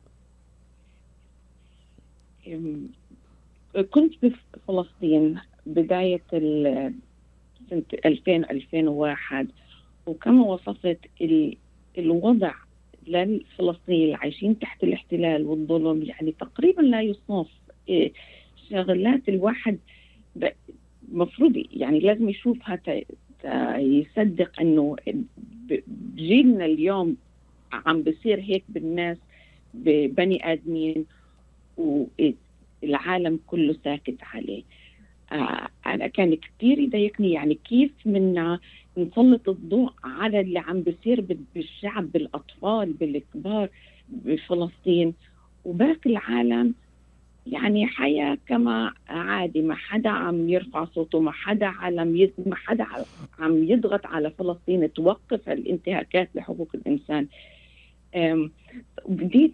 [3.81, 6.93] كنت بفلسطين بداية ال-
[7.69, 9.47] سنة 2000 2001
[10.07, 11.57] وكما وصفت ال-
[11.97, 12.53] الوضع
[13.07, 17.47] للفلسطينيين اللي عايشين تحت الاحتلال والظلم يعني تقريبا لا يصنف
[17.89, 18.13] إيه،
[18.69, 19.79] شغلات الواحد
[21.11, 22.79] مفروض يعني لازم يشوفها
[23.77, 24.95] يصدق إنه
[25.77, 27.17] بجيلنا اليوم
[27.73, 29.17] عم بصير هيك بالناس
[29.73, 31.05] ببني آدمين
[32.83, 34.63] والعالم كله ساكت عليه.
[35.31, 38.59] آه أنا كان كثير يضايقني يعني كيف منا
[38.97, 43.69] نسلط الضوء على اللي عم بيصير بال- بالشعب بالأطفال بالكبار
[44.09, 45.13] بفلسطين.
[45.65, 46.73] وباقي العالم
[47.47, 49.61] يعني حياة كما عادي.
[49.61, 51.93] ما حدا عم يرفع صوته ما حدا عم.
[52.45, 52.85] ما حدا
[53.39, 57.27] عم يضغط على فلسطين توقف الانتهاكات لحقوق الإنسان.
[59.09, 59.51] بديت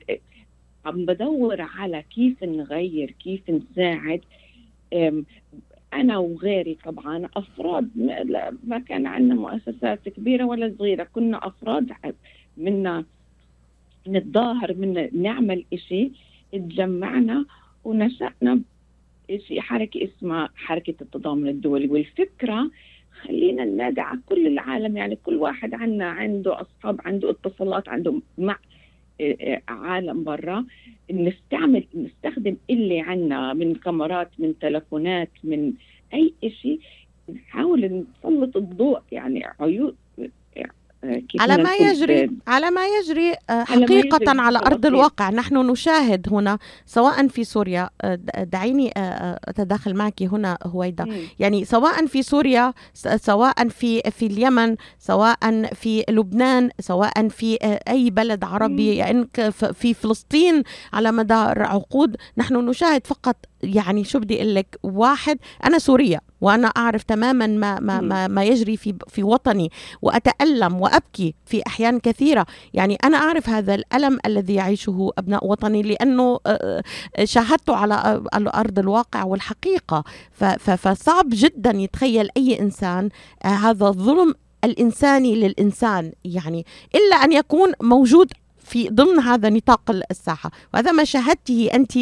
[0.85, 4.21] عم بدور على كيف نغير كيف نساعد.
[5.93, 7.89] أنا وغيري طبعا أفراد
[8.63, 11.91] ما- كان عندنا مؤسسات كبيرة ولا صغيرة كنا أفراد
[12.57, 13.05] منا
[14.07, 16.11] نتظاهر منا نعمل إشي
[16.51, 17.45] تجمعنا
[17.83, 18.61] ونشأنا
[19.47, 21.87] شيء حركة اسمها حركة التضامن الدولي.
[21.87, 22.71] والفكرة
[23.21, 28.57] خلينا ننادي على كل العالم يعني كل واحد عنا عنده أصحاب عنده اتصالات عنده مع
[29.67, 30.65] عالم برا
[31.12, 35.73] نستعمل نستخدم اللي عنا من كاميرات من تلفونات من
[36.13, 36.79] أي شيء
[37.36, 39.93] نحاول نسلط الضوء يعني كيف
[41.39, 44.85] على ما يجري ب- على ما يجري آه، على حقيقة يجري على أرض.
[44.85, 51.05] الواقع نحن نشاهد هنا سواء في سوريا آه، دعيني آه، آه، أتداخل معك هنا هويدا.
[51.39, 52.73] يعني سواء في سوريا
[53.15, 59.27] سواء في في اليمن سواء في لبنان سواء في آه، أي بلد عربي يعني
[59.73, 65.79] في فلسطين على مدار عقود نحن نشاهد فقط يعني شو بدي أقول لك؟ واحد أنا
[65.79, 68.01] سورية وأنا أعرف تماما ما ما.
[68.01, 72.45] ما, ما يجري في في وطني وأتألم وأبكي في أحيان كثيرة.
[72.73, 76.83] يعني أنا أعرف هذا الألم الذي يعيشه أبناء وطني لأنه آه،
[77.17, 80.03] آه، شاهدته على آه، على أرض الواقع والحقيقة.
[80.59, 83.09] فصعب جدا يتخيل أي إنسان
[83.43, 86.11] هذا الظلم الإنساني للإنسان.
[86.25, 88.31] يعني إلا أن يكون موجود
[88.69, 90.51] في ضمن هذا نطاق الساحة.
[90.73, 91.93] وهذا ما شاهدته أنت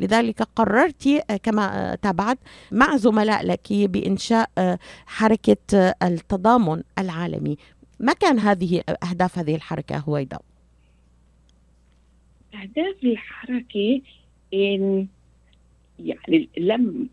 [0.00, 2.38] لذلك قررت آه، كما آه، تابعت
[2.72, 7.56] مع زملاء لك بإنشاء آه، حركة آه، التضامن العالمي.
[8.00, 10.38] ما كان هذه أهداف هذه الحركة هويدا؟
[12.54, 14.00] أهداف الحركة
[14.54, 15.06] إن
[15.98, 17.08] يعني لم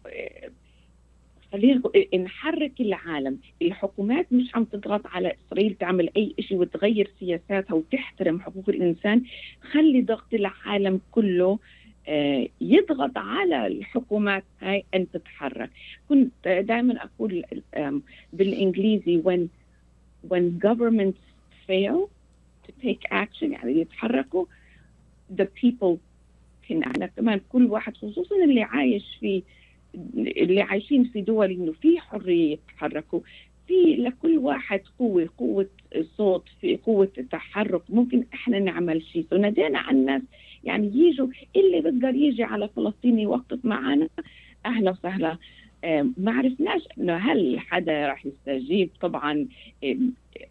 [1.54, 3.40] خلينا نقول نحرك العالم.
[3.62, 9.24] الحكومات مش عم تضغط على إسرائيل تعمل أي شيء وتغير سياساتها وتحترم حقوق الإنسان.
[9.72, 11.60] خلي ضغط العالم كله
[12.08, 15.70] آه، يضغط على الحكومات هاي أن تتحرك.
[16.10, 17.44] كنت دائما أقول
[18.34, 19.48] بالإنجليزي when
[20.32, 21.22] when governments
[21.68, 22.10] fail
[22.68, 24.46] to take action يعني يتحركوا
[25.38, 25.98] the people
[27.16, 29.44] كمان كل واحد خصوصا اللي عايش في
[30.18, 33.20] اللي عايشين في دول إنه في حرية يتحركوا
[33.68, 35.68] في لكل واحد قوة قوة
[36.18, 39.26] صوت في قوة تحرك ممكن إحنا نعمل شيء.
[39.32, 40.22] فنادينا على الناس
[40.64, 44.10] يعني يجوا اللي بيقدر يجي على فلسطين يوقف معنا
[44.66, 45.38] أهلا وسهلا.
[46.18, 48.90] ما عرفناش إنه هل حدا راح يستجيب.
[49.02, 49.48] طبعا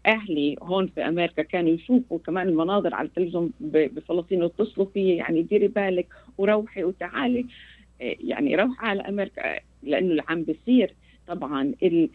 [0.05, 5.67] أهلي هون في أمريكا كانوا يشوفوا كمان المناظر على التلفزيون بفلسطين واتصلوا في يعني ديري
[5.67, 7.45] بالك وروحي وتعالي.
[7.99, 10.93] يعني روح على أمريكا لأنه اللي عم بيصير.
[11.27, 12.09] طبعا ال...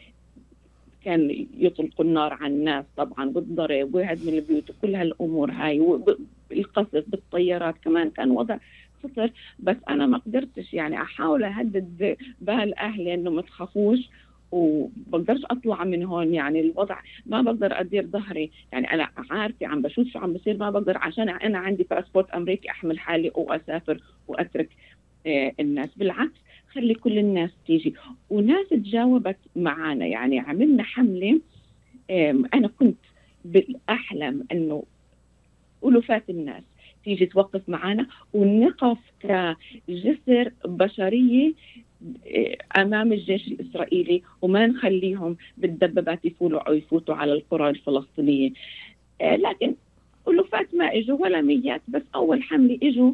[1.04, 8.10] كان يطلقوا النار على الناس طبعا والضرب وهدم البيوت وكل هالأمور هاي والقصف بالطيارات كمان
[8.10, 8.58] كان وضع
[9.02, 9.30] خطر.
[9.58, 13.98] بس أنا ما قدرتش يعني أحاول أهدد بال أهلي إنه ما تخافوش
[14.52, 16.34] وبقدرش أطلع من هون.
[16.34, 18.50] يعني الوضع ما بقدر أدير ظهري.
[18.72, 22.70] يعني أنا عارفة عم بشوف شو عم بصير ما بقدر عشان أنا عندي باسبورت أمريكي
[22.70, 24.68] أحمل حالي وأسافر وأترك
[25.60, 25.90] الناس.
[25.96, 26.40] بالعكس
[26.72, 27.94] خلي كل الناس تيجي.
[28.30, 31.40] وناس تجاوبت معنا يعني عملنا حملة
[32.10, 32.98] آم، أنا كنت
[33.44, 34.82] بالأحلم إنه
[35.84, 36.62] ألوفات الناس
[37.04, 41.52] تيجي توقف معنا ونقف كجسر بشرية
[42.76, 48.50] أمام الجيش الإسرائيلي وما نخليهم بالدبابات يفولوا أو يفوتوا على القرى الفلسطينية.
[49.22, 49.74] لكن
[50.28, 53.12] ألوفات ما إجوا ولا ميات بس أول حملة إجوا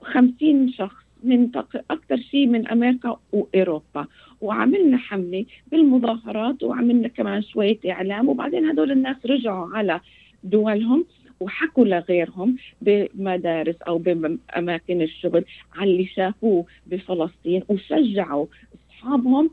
[0.00, 1.50] خمسين شخص من
[1.90, 4.06] أكثر شيء من أمريكا وأوروبا.
[4.40, 10.00] وعملنا حملة بالمظاهرات وعملنا كمان شوية إعلام وبعدين هدول الناس رجعوا على
[10.44, 11.04] دولهم
[11.40, 18.46] وحكوا لغيرهم بمدارس أو بأماكن الشغل على اللي شافوه بفلسطين وشجعوا
[18.90, 19.50] أصحابهم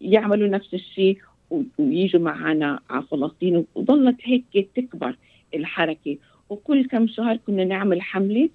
[0.00, 1.18] يعملوا نفس الشيء
[1.78, 3.64] ويجوا معنا على فلسطين.
[3.74, 5.16] وظلت هيك تكبر
[5.54, 6.16] الحركة.
[6.50, 8.48] وكل كم شهر كنا نعمل حملة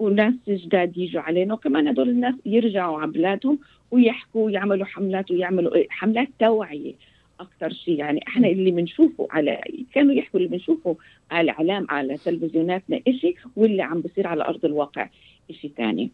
[0.00, 3.58] وناس جداد يجوا علينا وكمان هدول الناس يرجعوا على بلادهم
[3.90, 6.94] ويحكوا ويعملوا حملات ويعملوا حملات توعية
[7.40, 9.60] أكثر شيء يعني إحنا اللي بنشوفه على
[9.94, 10.96] كانوا يحكوا اللي بنشوفه
[11.30, 15.08] على اعلام على تلفزيوناتنا شيء واللي عم بصير على أرض الواقع
[15.50, 16.10] شيء ثاني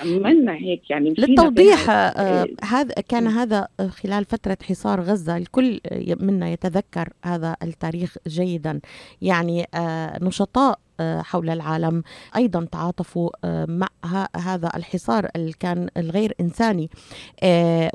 [0.00, 5.36] عملنا هيك يعني للتوضيح آه هذا كان هذا خلال فترة حصار غزة.
[5.36, 5.80] الكل
[6.20, 8.80] منا يتذكر هذا التاريخ جيدا.
[9.22, 10.78] يعني آه نشطاء
[11.22, 12.02] حول العالم.
[12.36, 13.30] أيضا تعاطفوا
[13.66, 13.88] مع
[14.36, 16.90] هذا الحصار اللي كان الغير إنساني.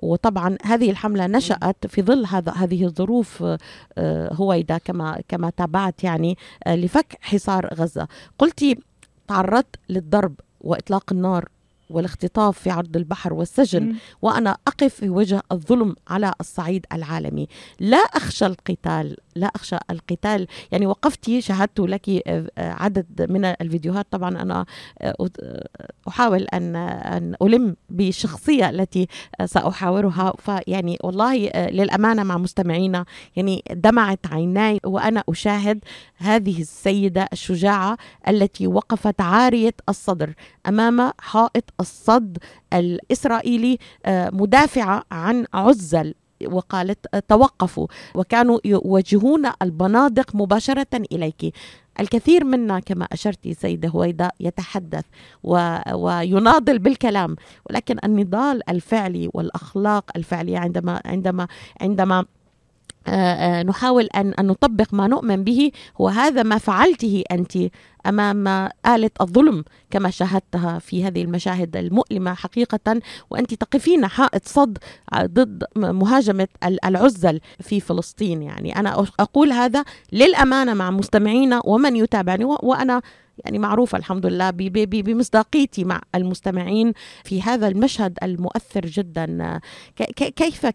[0.04, 3.44] وطبعا هذه الحملة نشأت في ظل هذا هذه الظروف
[4.32, 8.08] هويدا كما كما تابعت يعني لفك حصار غزة.
[8.40, 8.80] قلتي
[9.28, 11.50] تعرضت للضرب وإطلاق النار.
[11.90, 13.96] والاختطاف في عرض البحر والسجن م.
[14.22, 17.48] وأنا أقف في وجه الظلم على الصعيد العالمي.
[17.80, 20.48] لا أخشى القتال لا أخشى القتال.
[20.72, 22.24] يعني وقفتي شاهدت لك
[22.58, 24.08] عدد من الفيديوهات.
[24.12, 24.66] طبعا أنا
[26.08, 29.08] أحاول أن أن ألم بالشخصية التي
[29.46, 30.34] سأحاورها.
[30.38, 34.80] فيعني والله للأمانة مع مستمعينا يعني دمعت عيناي.
[34.86, 35.80] وأنا أشاهد
[36.18, 37.98] هذه السيدة الشجاعة
[38.28, 40.34] التي وقفت عارية الصدر
[40.68, 42.38] أمام حائط الصد
[42.74, 46.14] الإسرائيلي مدافعة عن عزل
[46.46, 51.54] وقالت توقفوا وكانوا يوجهون البنادق مباشرة إليك.
[52.00, 55.06] الكثير منا كما أشرتي سيدة هويدا يتحدث
[55.44, 55.78] و...
[55.94, 57.36] ويناضل بالكلام
[57.70, 61.48] ولكن النضال الفعلي والأخلاق الفعلية عندما عندما
[61.82, 62.26] عندما
[63.64, 67.58] نحاول أن أن نطبق ما نؤمن به هو هذا ما فعلته أنت
[68.06, 68.48] أمام
[68.88, 74.78] آلة الظلم كما شاهدتها في هذه المشاهد المؤلمة حقيقة وأنت تقفين حائط صد
[75.16, 76.48] ضد مهاجمة
[76.86, 78.42] العزل في فلسطين.
[78.42, 83.02] يعني أنا أقول هذا للأمانة مع مستمعينا ومن يتابعني وأنا
[83.46, 89.60] يعني معروفة الحمد لله بمصداقيتي مع المستمعين في هذا المشهد المؤثر جدا.
[90.16, 90.66] كيف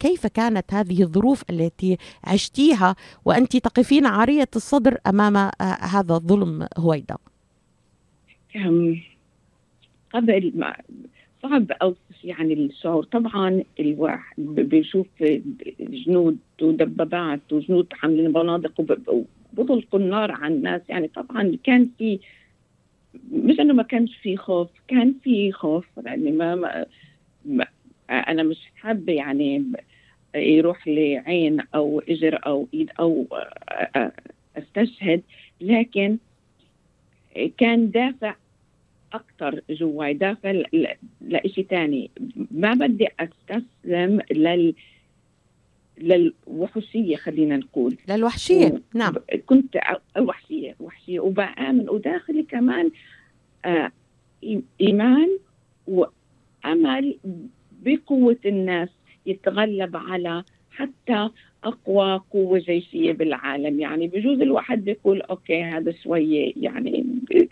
[0.00, 7.16] كيف كانت هذه الظروف التي عشتيها وأنت تقفين عارية الصدر أمام هذا الظلم هويدا؟
[10.14, 10.76] قبل ما
[11.42, 13.04] صعب أوصف يعني الشعور.
[13.04, 15.06] طبعا الواحد بيشوف
[15.80, 18.80] جنود ودبابات وجنود حاملين بنادق
[19.52, 20.82] بطلقوا النار على الناس.
[20.88, 22.20] يعني طبعا كان في
[23.32, 25.86] مش إنه ما كانش في خوف كان في خوف.
[26.04, 26.86] يعني ما, ما,
[27.44, 27.66] ما
[28.10, 29.64] أنا مش حابة يعني
[30.34, 33.26] يروح لي عين أو إجر أو إيد أو
[34.56, 35.22] أستشهد.
[35.60, 36.18] لكن
[37.58, 38.34] كان دافع
[39.12, 40.62] أكثر جواي دافع
[41.20, 42.10] لشيء ثاني
[42.50, 44.74] ما بدي أستسلم لل
[46.02, 47.96] للوحشية خلينا نقول.
[48.08, 48.78] للوحشية و...
[48.94, 49.14] نعم.
[49.46, 49.78] كنت
[50.16, 52.90] الوحشية وحشية وبآمن وداخلي كمان
[53.64, 53.92] آه
[54.80, 55.28] إيمان
[55.86, 57.18] وأمل
[57.84, 58.88] بقوة الناس
[59.26, 61.28] يتغلب على حتى
[61.64, 63.80] أقوى قوة جيشية بالعالم.
[63.80, 67.04] يعني بجوز الواحد بيقول أوكي هذا شوية يعني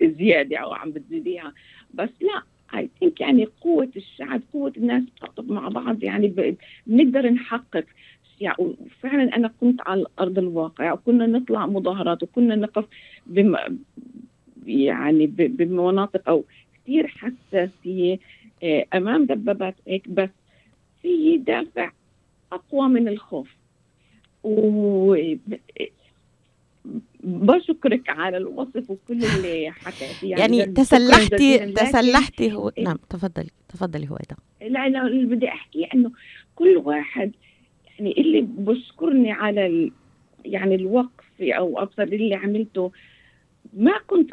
[0.03, 1.53] زيادة أو عم بتزيديها
[1.95, 2.43] بس لا
[2.79, 5.03] اي ثينك يعني قوة الشعب قوة الناس
[5.39, 6.03] مع بعض.
[6.03, 7.85] يعني بنقدر نحقق
[8.40, 12.85] يعني وفعلا أنا كنت على أرض الواقع وكنا نطلع مظاهرات وكنا نقف
[13.26, 13.57] بم
[14.66, 18.18] يعني بمناطق أو كثير حساسية
[18.94, 20.31] أمام دبابات هيك بس
[21.03, 21.90] في دافع
[22.53, 23.48] أقوى من الخوف.
[24.44, 25.16] و
[27.25, 34.19] بشكرك على الوصف وكل اللي حكيتي يعني, يعني تسلحتي تسلحتي هو نعم تفضلي تفضلي هو
[34.60, 36.10] لا لا اللي بدي أحكي إنه
[36.54, 37.33] كل واحد
[38.01, 39.92] يعني اللي بشكرني على ال...
[40.44, 42.92] يعني الوقف أو ابصر اللي عملته
[43.75, 44.31] ما كنت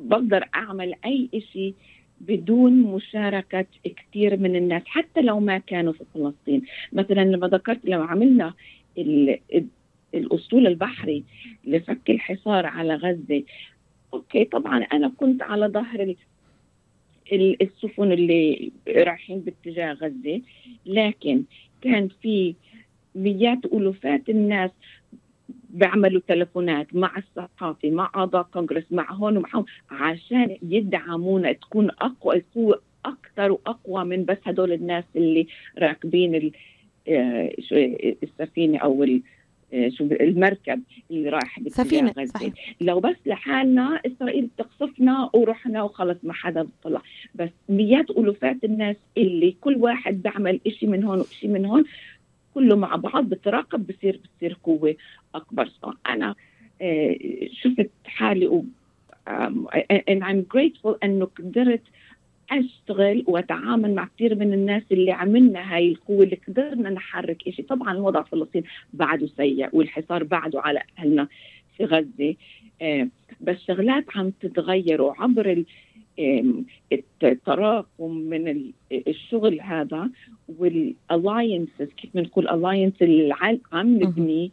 [0.00, 1.74] بقدر أعمل أي شيء
[2.20, 6.62] بدون مشاركة كثير من الناس حتى لو ما كانوا في فلسطين.
[6.92, 8.54] مثلا لما ذكرت لو عملنا
[8.98, 9.38] ال...
[10.14, 11.24] الأسطول البحري
[11.64, 13.42] لفك الحصار على غزة
[14.14, 16.14] أوكي طبعا أنا كنت على ظهر
[17.32, 20.40] ال- السفن اللي رايحين باتجاه غزة
[20.86, 21.42] لكن
[21.80, 22.54] كان في
[23.18, 24.70] مئات ألوفات الناس
[25.70, 32.42] بيعملوا تلفونات مع الصحافة مع أعضاء كونغرس مع هون ومع هون عشان يدعمونا تكون أقوى
[32.54, 35.46] قوة أكثر وأقوى من بس هدول الناس اللي
[35.78, 36.52] راكبين
[37.08, 39.22] آه، شو- السفينة أو ال-
[39.74, 42.32] آه، شو المركب اللي رايح سفينة غزة.
[42.32, 42.52] صحيح.
[42.80, 47.02] لو بس لحالنا إسرائيل بتقصفنا ورحنا وخلص ما حدا بيطلع
[47.34, 51.84] بس مئات ألوفات الناس اللي كل واحد بيعمل إشي من هون وإشي من هون
[52.58, 54.96] كله مع بعض بتراقب بصير بتصير قوة
[55.34, 55.70] أكبر.
[56.06, 56.34] أنا
[56.82, 57.16] آه،
[57.52, 58.64] شفت حالي و
[59.28, 59.66] um,
[60.10, 61.82] and I'm grateful إنه قدرت
[62.50, 67.92] أشتغل وأتعامل مع كثير من الناس اللي عملنا هاي القوة اللي قدرنا نحرك شيء طبعا
[67.92, 71.28] الوضع في فلسطين بعده سيء والحصار بعده على أهلنا
[71.76, 72.34] في غزة.
[72.82, 73.08] آه،
[73.40, 75.64] بس شغلات عم تتغير وعبر
[77.22, 80.10] التراكم من ال- الشغل هذا
[80.58, 83.34] والالاينسز كيف بنقول الاينس اللي
[83.72, 84.02] عم مهم.
[84.02, 84.50] نبني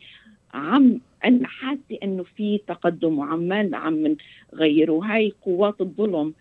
[0.54, 4.16] عم أنا حاسة إنه في تقدم وعمال عم
[4.54, 6.34] نغير وهي قوات الظلم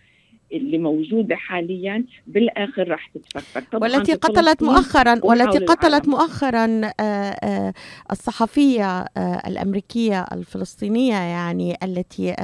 [0.52, 6.10] اللي موجودة حاليا بالآخر رح تتفكك طبعا والتي قتلت مؤخرا والتي قتلت العالم.
[6.10, 7.72] مؤخرا آه، آه،
[8.12, 12.34] الصحفية آه، الأمريكية الفلسطينية يعني التي.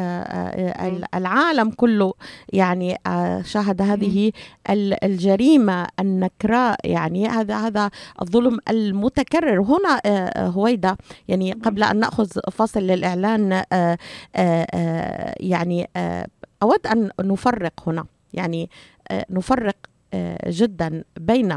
[1.15, 2.13] العالم كله
[2.53, 2.97] يعني
[3.45, 4.33] شاهد هذه
[4.71, 7.29] ال- الجريمة النكراء يعني.
[7.29, 7.91] هذا هذا
[8.23, 9.61] الظلم المتكرر.
[9.63, 10.01] هنا
[10.37, 10.97] هويدا
[11.29, 13.63] يعني قبل أن نأخذ فاصل للإعلان
[15.41, 15.89] يعني
[16.63, 18.05] أود أن نفرق هنا.
[18.35, 18.71] يعني
[19.11, 19.77] آه، نفرق
[20.15, 21.53] آه، جدا بين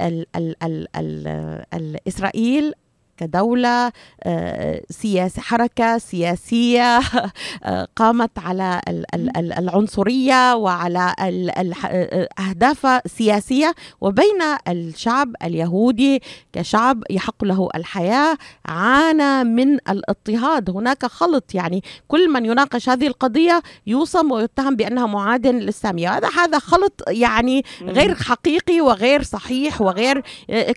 [0.00, 1.28] ال ال ال ال
[1.74, 2.74] الإسرائيل
[3.18, 3.92] كدولة
[4.22, 6.98] آه، سياسة حركة سياسية
[7.64, 13.74] آه، قامت على ال- ال- ال- العنصرية وعلى آه، أهداف سياسية.
[14.00, 14.38] وبين
[14.68, 20.70] الشعب اليهودي كشعب يحق له الحياة عانى من الاضطهاد.
[20.70, 26.58] هناك خلط يعني كل من يناقش هذه القضية يوصم ويتهم بأنها معاد للسامية هذا هذا
[26.58, 30.22] خلط يعني غير حقيقي وغير صحيح وغير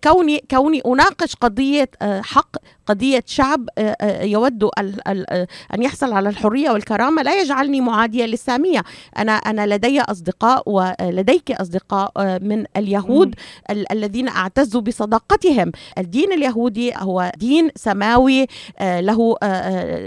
[0.04, 2.56] كوني كوني أناقش قضية آه، حق
[2.92, 8.84] قضية شعب آه، آه، يود آه، أن يحصل على الحرية والكرامة لا يجعلني معادية للسامية.
[9.18, 13.36] أنا أنا لدي أصدقاء ولديك أصدقاء آه، من اليهود
[13.70, 15.72] ال- الذين اعتز بصداقتهم.
[15.98, 18.46] الدين اليهودي هو دين سماوي
[18.82, 19.36] له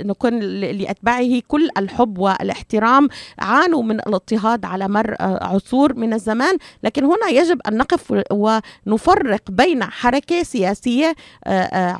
[0.05, 3.09] نكون ل- لأتباعه كل الحب والاحترام.
[3.39, 6.57] عانوا من الاضطهاد على مر عصور من الزمان.
[6.83, 11.15] لكن هنا يجب أن نقف ونفرق بين حركة سياسية
[11.47, 11.97] آه،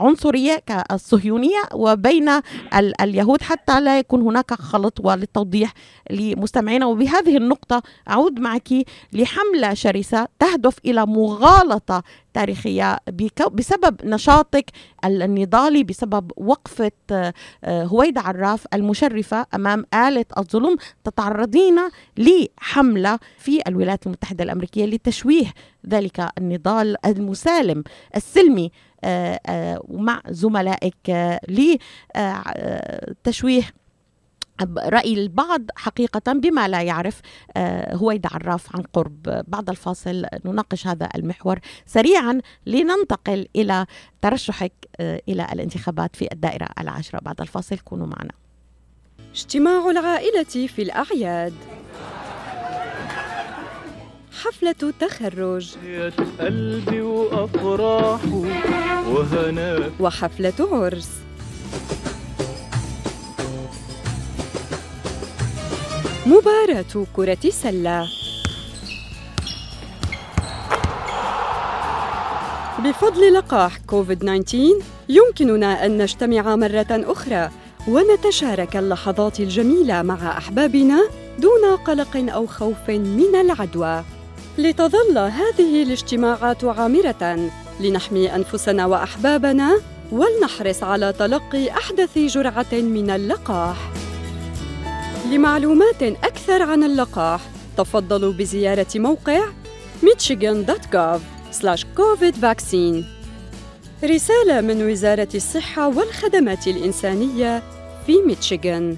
[0.83, 5.73] كالصهيونيه وبين ال- اليهود حتى لا يكون هناك خلط وللتوضيح
[6.11, 6.87] لمستمعينا.
[6.87, 8.69] وبهذه النقطة أعود معك
[9.13, 12.03] لحملة شرسة تهدف إلى مغالطة
[12.35, 12.99] تاريخية.
[13.11, 14.71] بك- بسبب نشاطك
[15.05, 17.33] النضالي بسبب وقفة آه،
[17.65, 21.77] آه، هويدا عراف المشرفة أمام آلة الظلم تتعرضين
[22.19, 25.47] لحملة في الولايات المتحدة الأمريكية لتشويه
[25.89, 27.85] ذلك النضال المسالم
[28.17, 28.71] السلمي
[29.05, 31.11] آه، مع زملائك
[32.17, 33.63] لتشويه
[34.79, 37.21] رأي البعض حقيقة بما لا يعرف
[37.57, 39.45] آه، هويدا عراف عن قرب.
[39.49, 43.87] بعد الفاصل نناقش هذا المحور سريعا لننتقل إلى
[44.23, 47.19] ترشحك آه، إلى الانتخابات في الدائرة العاشرة.
[47.23, 48.33] بعد الفاصل كونوا معنا.
[49.33, 51.55] اجتماع العائلة في الأعياد.
[54.43, 55.77] حفلة تخرج.
[55.85, 58.35] يا قلبي وأفراحه
[59.09, 61.11] وهناك وحفلة عرس
[66.27, 68.09] مباراة كرة سلة
[72.85, 74.59] بفضل لقاح كوفيد 19
[75.09, 77.51] يمكننا أن نجتمع مرة أخرى
[77.89, 81.09] ونتشارك اللحظات الجميلة مع أحبابنا
[81.39, 84.05] دون قلق أو خوف من العدوى.
[84.59, 87.51] لتظل هذه الاجتماعات عامرة
[87.81, 89.81] لنحمي أنفسنا وأحبابنا
[90.13, 93.77] ولنحرص على تلقي أحدث جرعة من اللقاح.
[95.31, 97.41] لمعلومات أكثر عن اللقاح
[97.77, 99.41] تفضلوا بزيارة موقع
[100.03, 101.21] michigan.gov
[101.97, 103.05] covid vaccine
[104.05, 107.63] رسالة من وزارة الصحة والخدمات الإنسانية
[108.07, 108.97] في ميشيغان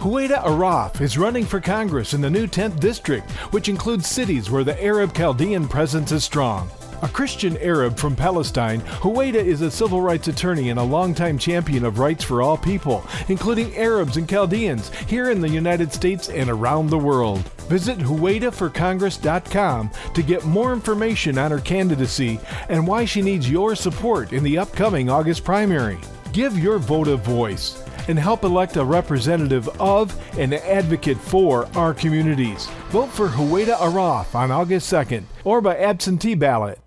[0.00, 4.62] Hueda Araf is running for Congress in the new 10th district, which includes cities where
[4.62, 6.70] the Arab Chaldean presence is strong.
[7.00, 11.84] A Christian Arab from Palestine, Huwaida is a civil rights attorney and a longtime champion
[11.84, 16.50] of rights for all people, including Arabs and Chaldeans, here in the United States and
[16.50, 17.38] around the world.
[17.68, 24.32] Visit HuwaidaForCongress.com to get more information on her candidacy and why she needs your support
[24.32, 25.98] in the upcoming August primary.
[26.32, 31.94] Give your vote a voice and help elect a representative of and advocate for our
[31.94, 32.66] communities.
[32.88, 36.80] Vote for Huwaida Araf on August 2nd or by absentee ballot.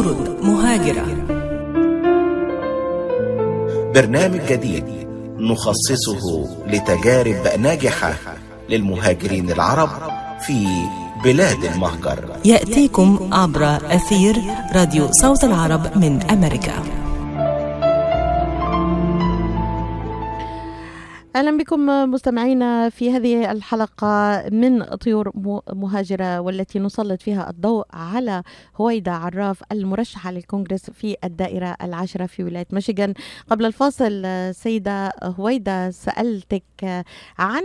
[0.00, 1.06] طيور مهاجرة.
[3.94, 4.84] برنامج جديد
[5.38, 8.14] نخصصه لتجارب ناجحة
[8.68, 9.88] للمهاجرين العرب
[10.46, 10.66] في
[11.24, 12.36] بلاد المهجر.
[12.44, 14.36] يأتيكم عبر أثير
[14.74, 16.99] راديو صوت العرب من أمريكا.
[21.36, 25.32] أهلا بكم مستمعينا في هذه الحلقة من طيور
[25.72, 28.42] مهاجرة والتي نسلط فيها الضوء على
[28.76, 33.14] هويدا عراف المرشحة للكونغرس في الدائرة العاشرة في ولاية ميشيغان.
[33.50, 36.62] قبل الفاصل سيدة هويدا سألتك
[37.38, 37.62] عن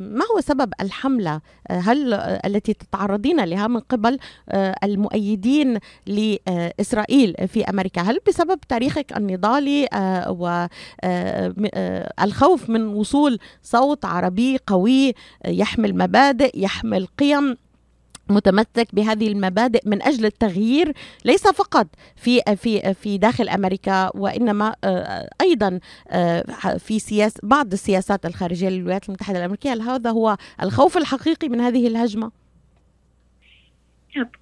[0.00, 4.18] ما هو سبب الحملة؟ هل التي تتعرضين لها من قبل
[4.84, 9.88] المؤيدين لإسرائيل في أمريكا؟ هل بسبب تاريخك النضالي
[10.28, 15.14] والخوف من وصول صوت عربي قوي
[15.46, 17.56] يحمل مبادئ يحمل قيم
[18.30, 20.92] متمسك بهذه المبادئ من أجل التغيير
[21.24, 21.86] ليس فقط
[22.16, 24.74] في في في داخل أمريكا وإنما
[25.40, 25.80] أيضا
[26.78, 31.86] في سياس بعض السياسات الخارجية للولايات المتحدة الأمريكية هل هذا هو الخوف الحقيقي من هذه
[31.86, 32.32] الهجمة؟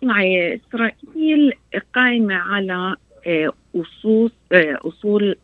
[0.03, 0.23] طبعا
[0.69, 1.53] إسرائيل
[1.95, 2.97] قائمة على
[3.77, 5.37] اصول اصول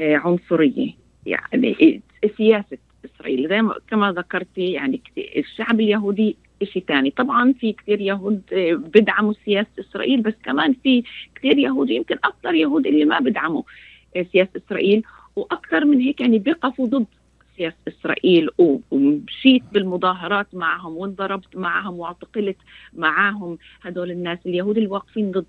[0.00, 2.00] عنصرية يعني
[2.36, 3.48] سياسة إسرائيل.
[3.48, 5.00] زي ما كما ذكرتي يعني
[5.36, 8.42] الشعب اليهودي شيء ثاني طبعا في كثير يهود
[8.94, 11.04] بدعموا سياسة إسرائيل بس كمان في
[11.34, 13.62] كثير يهود يمكن أكثر يهود اللي ما بدعموا
[14.32, 15.02] سياسة إسرائيل.
[15.36, 17.06] وأكثر من هيك يعني بيقفوا ضد
[17.56, 18.48] سياسة إسرائيل
[18.90, 22.56] ومشيت بالمظاهرات معهم وانضربت معهم واعتقلت
[22.92, 25.46] معهم هدول الناس اليهود اللي واقفين ضد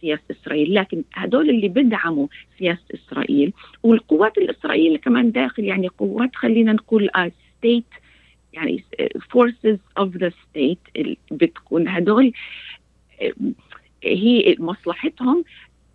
[0.00, 2.26] سياسة إسرائيل لكن هدول اللي بدعموا
[2.58, 7.10] سياسة إسرائيل والقوات الإسرائيلية كمان داخل يعني قوات خلينا نقول
[7.58, 7.84] ستيت
[8.52, 8.84] يعني
[9.36, 12.32] forces of the state بتكون هدول
[14.04, 15.44] هي مصلحتهم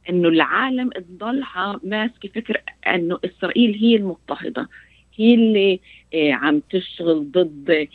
[0.10, 4.70] إنه العالم تضلها ماسكه فكر إنه إسرائيل هي المضطهدة.
[5.22, 5.80] هي اللي
[6.16, 7.88] عم تشتغل ضد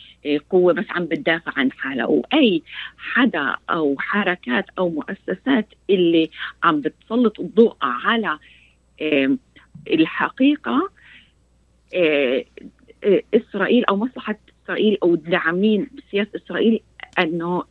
[0.49, 2.05] قوة بس عم بتدافع عن حالها.
[2.05, 2.61] وأي
[2.97, 6.29] حدا أو حركات أو مؤسسات اللي
[6.63, 8.39] عم بتسلط الضوء على
[9.89, 10.89] الحقيقة
[13.33, 16.79] إسرائيل أو مصلحة إسرائيل أو الداعمين بسياسة إسرائيل
[17.19, 17.63] أنه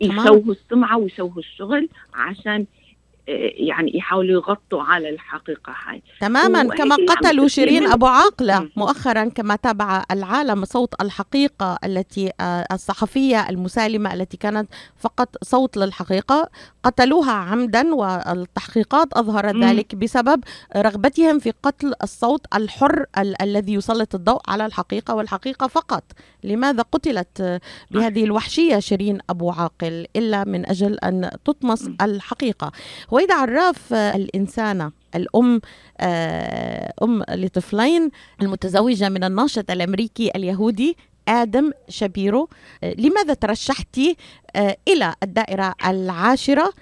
[0.00, 2.66] يشوهوا السمعة ويشوهوا الشغل عشان
[3.28, 6.02] يعني يحاولوا يغطوا على الحقيقة هاي.
[6.20, 6.62] تماما.
[6.74, 12.32] كما قتلوا شيرين أبو عاقلة مؤخرا كما تابع العالم صوت الحقيقة التي
[12.72, 14.68] الصحفية المسالمة التي كانت
[14.98, 16.48] فقط صوت للحقيقة.
[16.82, 19.54] قتلوها عمدا والتحقيقات أظهرت.
[19.56, 20.44] ذلك بسبب
[20.76, 26.04] رغبتهم في قتل الصوت الحر ال- الذي يسلط الضوء على الحقيقة والحقيقة فقط.
[26.44, 27.60] لماذا قتلت
[27.90, 32.72] بهذه الوحشية شيرين أبو عاقل إلا من أجل أن تطمس الحقيقة؟
[33.16, 35.60] هويدا عراف الإنسانة الأم
[37.02, 38.10] أم لطفلين
[38.42, 40.96] المتزوجة من الناشط الأمريكي اليهودي
[41.28, 42.48] آدم شابيرو
[42.82, 44.16] لماذا ترشحتي
[44.88, 46.72] إلى الدائرة العاشرة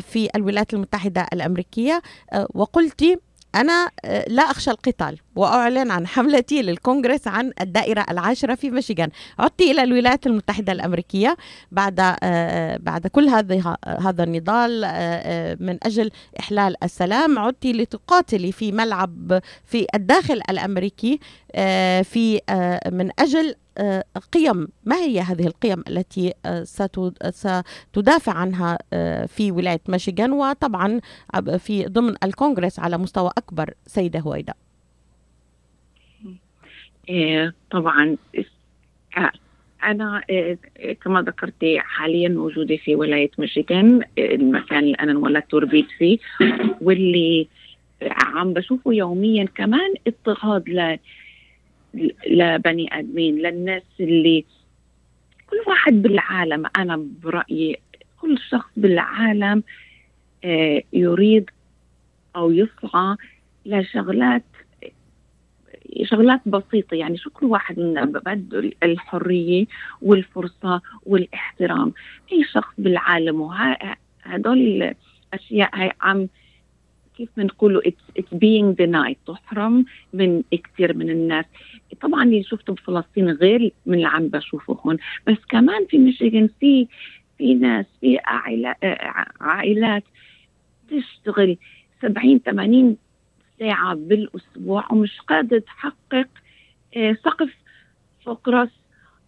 [0.00, 2.02] في الولايات المتحدة الأمريكية؟
[2.54, 3.16] وقلتي
[3.56, 3.90] أنا
[4.28, 9.10] لا أخشى القتال وأعلن عن حملتي للكونغرس عن الدائرة العاشرة في ميشيغان.
[9.38, 11.36] عدت إلى الولايات المتحدة الأمريكية
[11.72, 12.16] بعد
[12.80, 14.80] بعد كل هذا هذا النضال
[15.60, 17.38] من أجل إحلال السلام.
[17.38, 21.20] عدت لتقاتلي في ملعب في الداخل الأمريكي
[22.04, 22.40] في
[22.92, 23.54] من أجل
[24.32, 24.68] قيم.
[24.84, 26.34] ما هي هذه القيم التي
[27.92, 28.78] ستدافع عنها
[29.26, 31.00] في ولاية ميشيغان وطبعا
[31.58, 34.54] في ضمن الكونغرس على مستوى أكبر سيدة هويدا؟
[37.70, 38.16] طبعا
[39.84, 40.22] أنا
[41.04, 46.18] كما ذكرتي حاليا موجودة في ولاية ميشيغان المكان اللي أنا انولدت وربيت فيه
[46.80, 47.48] واللي
[48.02, 50.68] عم بشوفه يوميا كمان اضطهاد
[52.30, 54.44] لبني آدمين للناس اللي
[55.50, 57.78] كل واحد بالعالم أنا برأيي
[58.20, 59.62] كل شخص بالعالم
[60.92, 61.50] يريد
[62.36, 63.16] أو يسعى
[63.66, 64.44] لشغلات
[66.02, 66.94] شغلات بسيطة.
[66.94, 69.66] يعني شو كل واحد منا بده الحرية
[70.02, 71.92] والفرصة والاحترام؟
[72.32, 73.40] أي شخص بالعالم.
[73.40, 74.94] وهدول
[75.32, 76.28] الأشياء هاي عم
[77.16, 77.82] كيف بنقولوا
[78.18, 81.44] it's being denied تحرم من كثير من الناس.
[82.00, 84.96] طبعا اللي شفته بفلسطين غير من اللي عم بشوفه هون.
[85.26, 86.86] بس كمان في ميشيغان في
[87.38, 88.18] في ناس في
[89.40, 90.04] عائلات
[90.90, 91.56] تشتغل
[92.02, 92.96] 70 80
[93.58, 96.28] ساعة بالأسبوع ومش قادرة تحقق
[96.96, 97.54] آه، سقف
[98.24, 98.70] فوق رأس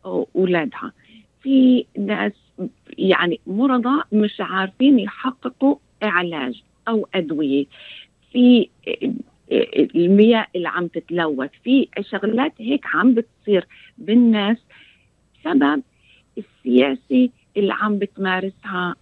[0.04, 0.92] أولادها.
[1.42, 2.32] في ناس
[2.98, 6.62] يعني مرضى مش عارفين يحققوا علاج.
[6.88, 7.66] أو أدوية.
[8.32, 9.12] في آه،
[9.52, 13.66] آه، المياه اللي عم تتلوث في شغلات هيك عم بتصير
[13.98, 14.56] بالناس
[15.40, 15.82] بسبب
[16.38, 18.96] السياسة اللي عم بتمارسها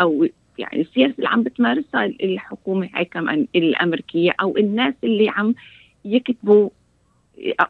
[0.00, 5.54] أو يعني السياسة اللي عم بتمارسها الحكومة هاي كمان الأمريكية أو الناس اللي عم
[6.04, 6.70] يكتبوا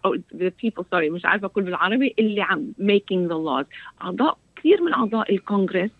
[0.05, 3.67] أو the people sorry مش عارفة أقول بالعربي اللي عم making the laws.
[4.03, 5.91] أعضاء كثير من أعضاء الكونغرس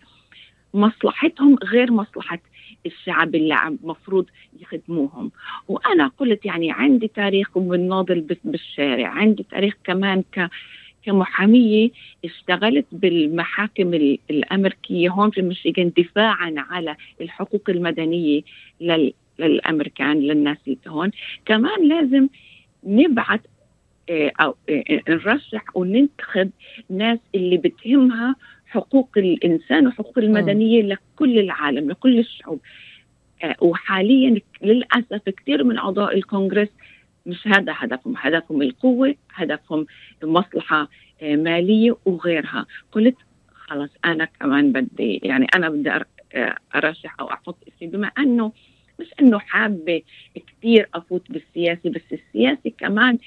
[0.73, 2.39] مصلحتهم غير مصلحة.
[2.85, 4.25] الشعب اللي عم مفروض
[4.59, 5.31] يخدموهم.
[5.67, 10.49] وأنا قلت يعني عندي تاريخ وبناضل بالشارع عندي تاريخ كمان ك
[11.05, 11.89] كمحامية
[12.25, 13.93] اشتغلت بالمحاكم
[14.29, 18.41] الأمريكية هون في ميشيغان دفاعا على الحقوق المدنية
[19.39, 21.11] للأمريكان للناس اللي هون.
[21.45, 22.27] كمان لازم
[22.83, 23.39] نبعث
[24.09, 26.49] آه، أو آه، نرشح وننتخب
[26.89, 28.35] ناس اللي بتهمها
[28.75, 32.59] حقوق الإنسان وحقوق المدنية لكل العالم لكل الشعوب.
[33.43, 36.69] آه، وحاليا للأسف كثير من أعضاء الكونغرس
[37.25, 38.13] مش هذا هدفهم.
[38.17, 39.85] هدفهم القوة هدفهم
[40.23, 40.89] مصلحة
[41.21, 42.65] آه، مالية وغيرها.
[42.91, 43.15] قلت
[43.53, 45.89] خلاص أنا كمان بدي يعني أنا بدي
[46.33, 48.51] آه، أرشح أو أحط اسمي بما أنه
[48.99, 50.01] مش أنه حابة
[50.35, 53.17] كثير أفوت بالسياسة بس السياسة كمان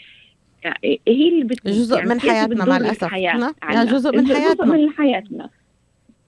[0.65, 1.67] هي اللي بت...
[1.67, 5.51] جزء يعني من حياتنا مع الأسف نعم جزء من حياتنا جزء من حياتنا.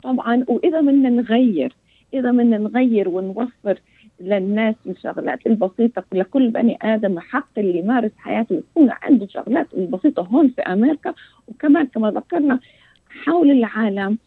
[0.03, 1.73] طبعا وإذا بدنا نغير
[2.15, 3.79] إذا بدنا نغير ونوفر
[4.21, 10.49] للناس الشغلات البسيطة لكل بني آدم حق اللي يمارس حياته يكون عنده شغلات البسيطة هون
[10.49, 11.15] في أمريكا.
[11.49, 12.61] وكمان كما ذكرنا
[13.09, 14.19] حول العالم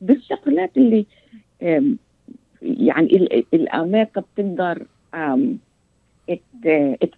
[0.00, 1.06] بالشغلات اللي
[2.62, 4.86] يعني الأمريكا بتقدر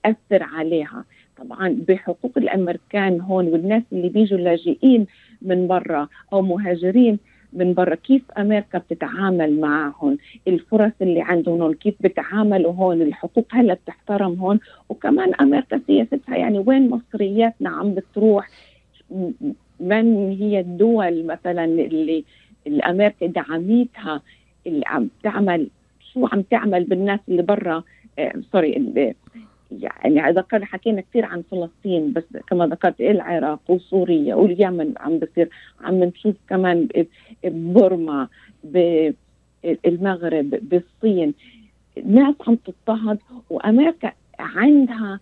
[0.03, 1.05] تأثر عليها.
[1.39, 5.07] طبعا بحقوق الأمريكان هون والناس اللي بيجوا لاجئين
[5.43, 7.19] من برا أو مهاجرين
[7.53, 10.19] من برا كيف أمريكا بتتعامل معهم؟
[10.49, 16.59] الفرص اللي عندهم هون كيف بتعاملوا هون؟ الحقوق هلا بتحترم هون؟ وكمان أمريكا سياستها يعني
[16.59, 18.49] وين مصرياتنا عم بتروح؟
[19.81, 22.25] من هي الدول مثلا اللي
[22.67, 24.23] الأمريكا دعمتها؟
[24.67, 25.69] اللي عم تعمل
[26.13, 27.83] شو عم تعمل بالناس اللي برا؟
[28.19, 28.77] آه سوري
[29.81, 35.49] يعني ذكرنا حكينا كثير عن فلسطين بس كما ذكرت العراق وسوريا واليمن عم بصير
[35.81, 36.89] عم نشوف كمان
[37.45, 38.29] ببرما
[38.65, 41.35] بالمغرب بالصين.
[42.05, 43.19] ناس عم تضطهد
[43.51, 45.21] وأمريكا عندها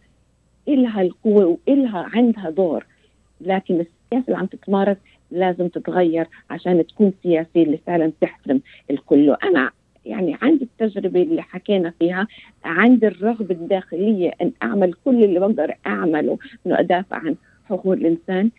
[0.69, 2.87] إلها القوة وإلها عندها دور
[3.41, 4.97] لكن السياسة اللي عم تتمارس
[5.31, 9.37] لازم تتغير عشان تكون سياسية اللي فعلا تحترم الكل.
[9.45, 9.71] أنا
[10.07, 12.27] يعني عندي التجربة اللي حكينا فيها
[12.65, 17.37] عندي الرغبة الداخلية أن أعمل كل اللي بقدر أعمله أنه أدافع عن
[17.69, 18.51] حقوق الإنسان.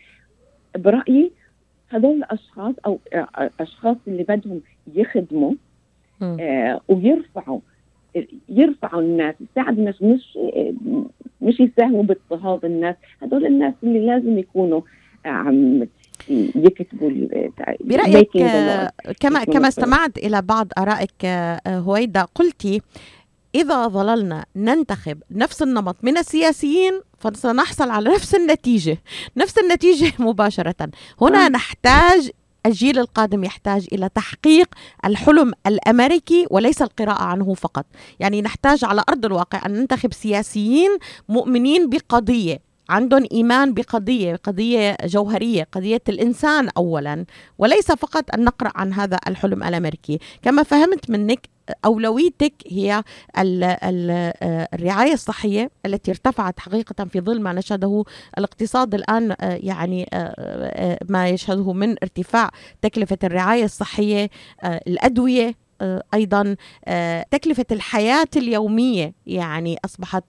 [0.76, 1.30] برأيي
[1.88, 2.98] هذول الأشخاص أو
[3.60, 4.60] أشخاص اللي بدهم
[4.94, 5.52] يخدموا
[6.40, 7.60] آه ويرفعوا
[8.48, 10.38] يرفعوا الناس يساعدوا الناس مش
[11.42, 12.96] مش يساهموا باضطهاد الناس.
[13.22, 14.80] هذول الناس اللي لازم يكونوا
[15.24, 15.86] عم
[16.28, 17.10] يكتبوا
[17.80, 18.30] برأيك
[19.20, 22.80] كما كما استمعت إلى بعض آرائك آه، هويدا قلتي
[23.54, 28.98] إذا ظللنا ننتخب نفس النمط من السياسيين فسنحصل على نفس النتيجة
[29.36, 30.90] نفس النتيجة مباشرة.
[31.20, 32.30] هنا نحتاج
[32.66, 37.86] الجيل القادم يحتاج إلى تحقيق الحلم الأمريكي وليس القراءة عنه فقط،
[38.20, 40.90] يعني نحتاج على أرض الواقع أن ننتخب سياسيين
[41.28, 42.71] مؤمنين بقضية.
[42.92, 47.24] عندهم إيمان بقضية قضية جوهرية قضية الإنسان اولا
[47.58, 50.18] وليس فقط أن نقرأ عن هذا الحلم الأمريكي.
[50.42, 51.48] كما فهمت منك
[51.84, 53.02] أولويتك هي
[54.74, 58.04] الرعاية الصحية التي ارتفعت حقيقة في ظل ما نشهده
[58.38, 60.08] الاقتصاد الآن يعني
[61.08, 62.50] ما يشهده من ارتفاع
[62.82, 64.30] تكلفة الرعاية الصحية
[64.64, 65.46] الأدوية.
[65.46, 65.61] آه،
[66.14, 69.14] أيضا آه، تكلفة الحياة اليومية.
[69.26, 70.24] يعني أصبحت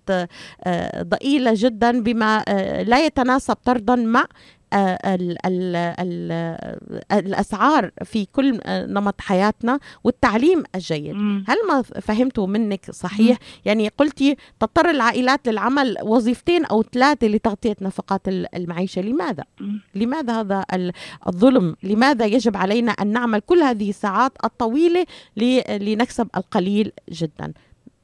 [0.63, 2.43] آه، ضئيلة جدا بما
[2.87, 4.27] لا يتناسب طردا مع آه،
[4.75, 6.31] ال ال ال
[7.11, 11.13] الأسعار في كل آه، نمط حياتنا والتعليم الجيد.
[11.15, 11.43] مم.
[11.47, 18.27] هل ما فهمته منك صحيح؟ يعني قلتي تضطر العائلات للعمل وظيفتين أو ثلاثة لتغطية نفقات
[18.27, 19.01] ال- المعيشة.
[19.01, 19.81] لماذا؟ مم.
[19.95, 20.91] لماذا هذا ال-
[21.27, 25.05] الظلم؟ لماذا يجب علينا أن نعمل كل هذه الساعات الطويلة
[25.69, 27.53] لنكسب القليل جدا؟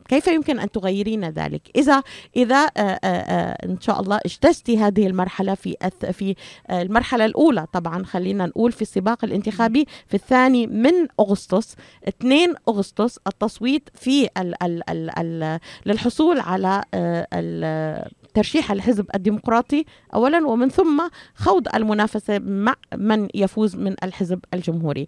[0.09, 2.03] كيف يمكن أن تغيرين ذلك إذا
[2.35, 5.75] إذا آه، آه، آه، إن شاء الله اجتزتي هذه المرحلة في
[6.11, 6.35] في
[6.71, 11.75] المرحلة الأولى طبعا خلينا نقول في السباق الانتخابي في الثاني من أغسطس
[12.07, 19.85] 2 أغسطس التصويت في ال ال ال ال للحصول على آه، ال- ترشيح الحزب الديمقراطي
[20.13, 25.07] اولا ومن ثم خوض المنافسة مع من يفوز من الحزب الجمهوري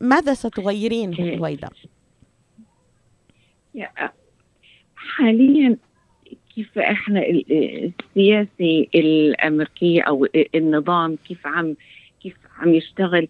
[0.00, 1.38] ماذا ستغيرين.
[1.38, 1.68] هويدا؟
[3.74, 4.12] يا-
[4.96, 5.76] حاليا
[6.54, 11.74] كيف إحنا ال- السياسي الأمريكي أو النظام كيف عم
[12.22, 13.28] كيف عم يشتغل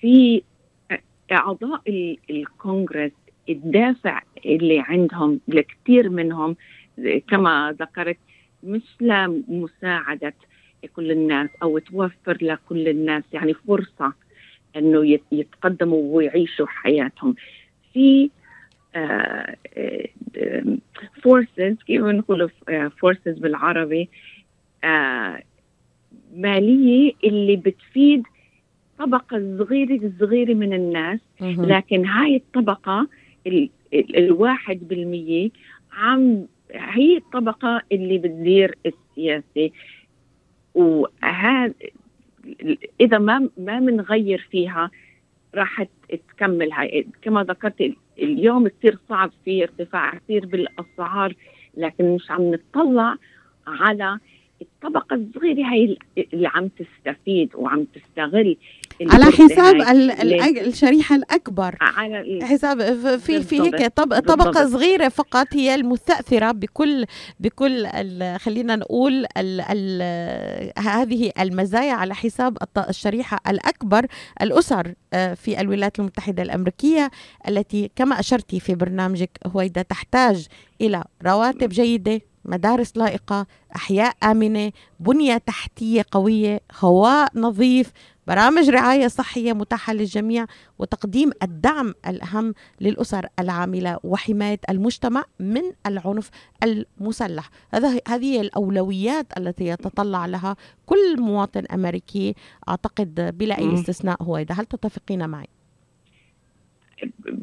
[0.00, 0.42] في
[1.32, 3.12] أعضاء ال- الكونغرس
[3.48, 6.56] الدافع اللي عندهم لكثير منهم
[7.28, 8.18] كما ذكرت
[8.62, 10.34] مش لمساعدة
[10.96, 14.12] كل الناس أو توفر لكل الناس يعني فرصة
[14.76, 17.34] إنه يت- يتقدموا ويعيشوا حياتهم.
[17.94, 18.30] في
[21.22, 22.50] forces كيف بنقول
[23.00, 24.08] forces بالعربي
[24.84, 25.42] آه،
[26.36, 28.22] مالية اللي بتفيد
[28.98, 31.20] طبقة صغيرة صغيرة من الناس.
[31.66, 33.08] لكن هاي الطبقة
[33.46, 35.50] ال- ال- الواحد بالمية
[35.92, 39.70] عم هي الطبقة اللي بتدير السياسة
[40.74, 41.74] وهذا
[43.00, 44.90] إذا ما ما بنغير فيها
[45.54, 45.86] راح
[46.28, 47.06] تكمل هاي.
[47.22, 51.34] كما ذكرت ال- اليوم كثير صعب في ارتفاع كثير بالأسعار
[51.76, 53.16] لكن مش عم نطلع
[53.66, 54.18] على
[54.62, 55.96] الطبقة الصغيرة هي
[56.34, 58.56] اللي عم تستفيد وعم تستغل.
[59.02, 59.90] على حساب هاي.
[59.92, 63.96] ال- ليه؟ ال- الشريحة الأكبر على ال- حساب في في هيك بالضبط.
[63.96, 64.72] طب طبقة بالضبط.
[64.72, 67.04] صغيرة فقط هي المستأثرة بكل
[67.40, 67.86] بكل
[68.38, 74.06] خلينا نقول ال ال هذه المزايا على حساب الشريحة الأكبر
[74.42, 77.10] الأسر آه، في الولايات المتحدة الأمريكية
[77.48, 80.46] التي كما أشرتي في برنامجك هويدا تحتاج
[80.80, 87.92] إلى رواتب جيدة مدارس لائقة أحياء آمنة بنية تحتية قوية هواء نظيف
[88.26, 90.46] برامج رعاية صحية متاحة للجميع
[90.78, 96.30] وتقديم الدعم الأهم للأسر العاملة وحماية المجتمع من العنف
[96.62, 102.34] المسلح هذا هذه هي الأولويات التي يتطلع لها كل مواطن أمريكي
[102.68, 103.74] أعتقد بلا أي.
[103.74, 105.53] استثناء هويدا هل تتفقين معي؟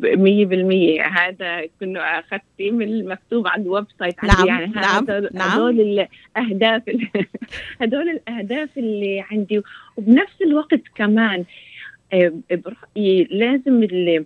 [0.03, 1.07] مية بالمية.
[1.07, 4.35] هذا كنا أخذتي من المكتوب على ال website عندي.
[4.35, 5.49] نعم، يعني نعم، هذا نعم.
[5.49, 6.83] هدول الأهداف
[7.81, 9.61] هدول الأهداف اللي عندي.
[9.97, 11.45] وبنفس الوقت كمان
[12.51, 14.25] برأيي لازم اللي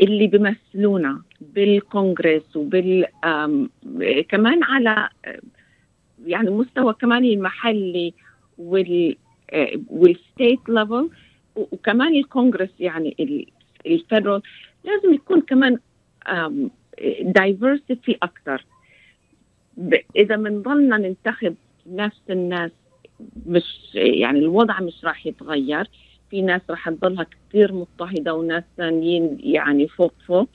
[0.00, 3.06] اللي بيمثلونا بالكونغرس وبال
[4.28, 5.08] كمان على
[6.26, 8.14] يعني مستوى كمان المحلي
[8.58, 9.16] وال
[9.88, 11.10] وال state level
[11.56, 13.16] وكمان الكونغرس يعني
[13.86, 14.42] ال federal
[14.84, 15.78] لازم يكون كمان
[17.22, 18.64] diversity أكثر
[20.16, 21.54] إذا بنضلنا ننتخب
[21.86, 22.70] نفس الناس
[23.46, 25.88] مش يعني الوضع مش راح يتغير.
[26.30, 30.48] في ناس راح تضلها كثير مضطهدة وناس ثانيين يعني فوق فوق.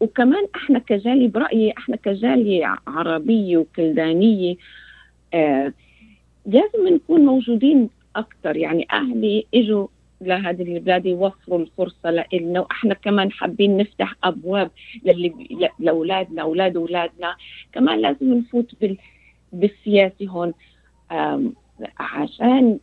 [0.00, 4.56] وكمان إحنا كجاليه برأيي إحنا كجاليه عربية وكلدانية
[5.34, 5.72] آه
[6.46, 9.86] لازم نكون موجودين أكثر يعني أهلي إجوا
[10.20, 14.70] لهذه البلاد يوفروا الفرصة لنا وإحنا كمان حابين نفتح أبواب
[15.04, 17.36] للي ل- لأولادنا أولاد أولادنا.
[17.72, 18.98] كمان لازم نفوت بال
[19.52, 20.52] بالسياسة هون.
[21.98, 22.78] عشان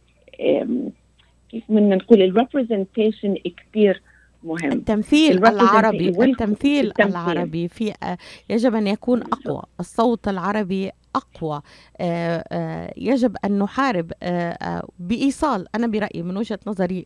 [1.49, 4.01] كيف بدنا نقول الريبرزنتيشن كثير
[4.43, 4.71] مهم.
[4.71, 7.11] التمثيل العربي التمثيل التمثيل.
[7.11, 8.17] العربي في آه،
[8.49, 9.61] يجب أن يكون أقوى.
[9.79, 11.61] الصوت العربي أقوى.
[11.97, 15.67] آه، آه، يجب أن نحارب آه، بإيصال.
[15.75, 17.05] أنا برأيي من وجهة نظري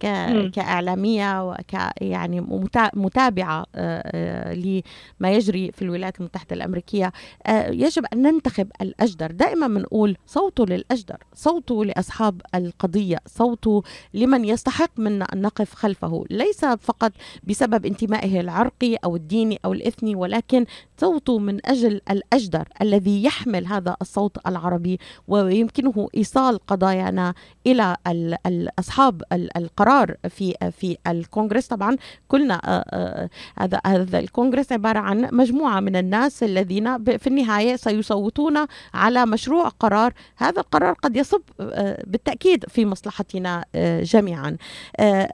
[0.00, 0.50] ك- مم.
[0.50, 7.12] كإعلامية وك يعني متا- متابعة آه، آه، لما يجري في الولايات المتحدة الأمريكية.
[7.46, 9.30] آه، يجب أن ننتخب الأجدر.
[9.30, 13.82] دائما بنقول صوته للأجدر صوته لأصحاب القضية صوته
[14.14, 16.24] لمن يستحق منا أن نقف خلفه.
[16.30, 17.12] ليس فقط
[17.44, 20.64] بسبب انتمائه العرقي أو الديني أو الإثني ولكن
[21.00, 27.34] صوته من أجل الأجدر الذي يحمل هذا الصوت العربي ويمكنه إيصال قضايانا
[27.66, 31.66] إلى ال- ال- أصحاب ال- القرار قرار في في الكونغرس.
[31.66, 31.96] طبعا
[32.28, 32.84] كلنا
[33.58, 40.12] هذا هذا الكونغرس عبارة عن مجموعة من الناس الذين في النهاية سيصوتون على مشروع قرار.
[40.36, 41.40] هذا القرار قد يصب
[42.06, 43.64] بالتأكيد في مصلحتنا
[44.02, 44.56] جميعا.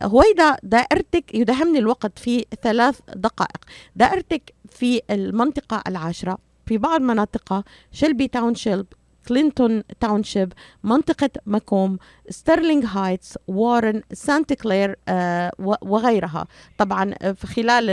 [0.02, 3.64] هويدا دائرتك يدهمني الوقت في ثلاث دقائق.
[3.96, 8.86] دائرتك في المنطقة العاشرة في بعض مناطقها شلبي township
[9.28, 10.52] كلينتون township
[10.84, 11.98] منطقة ماكوم
[12.28, 15.52] ستيرلينغ هايتس وارن سانت كلير آه
[15.82, 16.46] وغيرها.
[16.78, 17.90] طبعا في خلال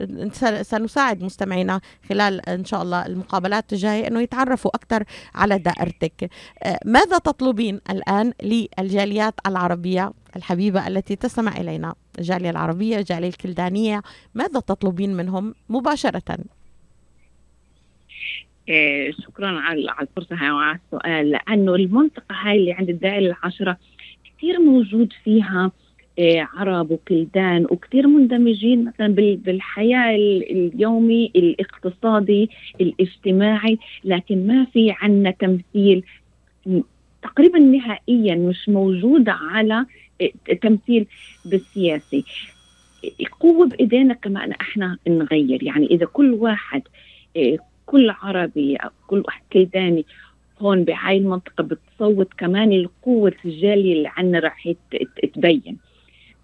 [0.00, 5.04] ال سنساعد مستمعينا خلال إن شاء الله المقابلات الجاية إنه يتعرفوا أكثر
[5.34, 6.30] على دائرتك.
[6.62, 14.02] آه ماذا تطلبين الآن للجاليات العربية؟ الحبيبة التي تستمع إلينا الجاليه العربية الجاليه الكلدانية
[14.34, 16.61] ماذا تطلبين منهم مباشرة؟ إيه
[19.24, 21.30] شكرا على الفرصة هاي وعلى السؤال.
[21.30, 23.76] لأنه المنطقة هاي اللي عند الدائرة العشرة
[24.24, 25.72] كثير موجود فيها
[26.18, 30.14] إيه عرب وكلدان وكثير مندمجين مثلا بالحياة
[30.50, 32.50] اليومي الاقتصادي
[32.80, 36.04] الاجتماعي لكن ما في عنا تمثيل
[37.22, 39.86] تقريبا نهائيا مش موجودة على
[40.62, 41.06] تمثيل
[41.44, 42.24] بالسياسي.
[43.40, 45.62] قوة بإيدينا كمان إحنا نغير.
[45.62, 46.82] يعني إذا كل واحد
[47.92, 50.04] كل عربي أو كل واحد كيداني
[50.60, 54.68] هون بهاي المنطقة بتصوت كمان القوة الجالية اللي عنا راح
[55.34, 55.76] تبين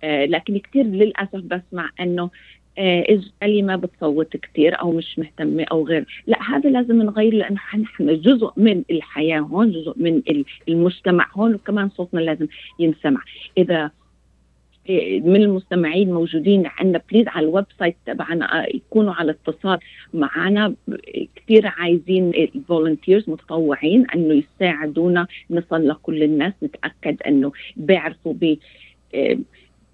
[0.04, 2.30] آه لكن كثير للأسف بسمع أنه
[2.78, 6.22] آه اللي ما بتصوت كثير أو مش مهتمة أو غير.
[6.26, 10.22] لا هذا لازم نغير لأنه نحن جزء من الحياة هون جزء من
[10.68, 12.46] المجتمع هون وكمان صوتنا لازم
[12.78, 13.20] ينسمع.
[13.58, 13.90] إذا
[15.24, 17.02] من المستمعين موجودين عندنا.
[17.12, 19.78] please على ال website تبعنا يكونوا على اتصال
[20.14, 20.74] معنا.
[21.36, 28.56] كثير عايزين ال volunteers متطوعين إنه يساعدونا نصل لكل الناس نتأكد إنه بيعرفوا ب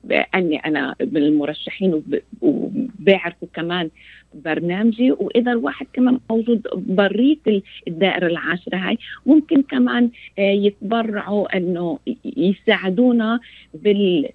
[0.05, 2.03] باني أنا من المرشحين
[2.41, 3.91] وبيعرفوا كمان
[4.35, 5.13] برنامجي.
[5.13, 11.99] وإذا الواحد كمان موجود بريت الدائرة العاشرة هاي ممكن كمان يتبرعوا إنه
[12.37, 13.41] يساعدونا
[13.75, 14.29] بال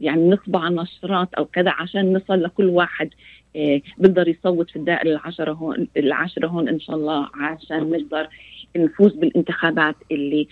[0.00, 3.10] يعني نطبع نشرات أو كذا عشان نصل لكل واحد
[3.56, 8.28] إيه بيقدر يصوت في الدائرة العشرة هون العشرة هون إن شاء الله عشان نقدر
[8.76, 10.48] نفوز بالانتخابات اللي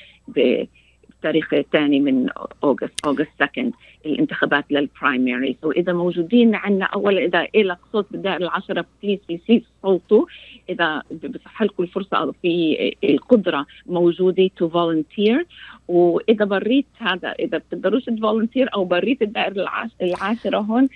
[1.11, 2.29] التاريخ الثاني من
[2.65, 3.73] August August 2
[4.07, 10.25] الانتخابات لل primaries واذا موجودين عندنا أولا إذا لك صوت بالدائره العشرة please please صوتوا
[10.69, 15.47] إذا بصح لكم الفرصة أو في القدرة موجودة to volunteer
[15.89, 19.69] وإذا برات هذا إذا بتقدروش ت volunteer أو برات الدائرة
[20.03, 20.89] العاشرة هون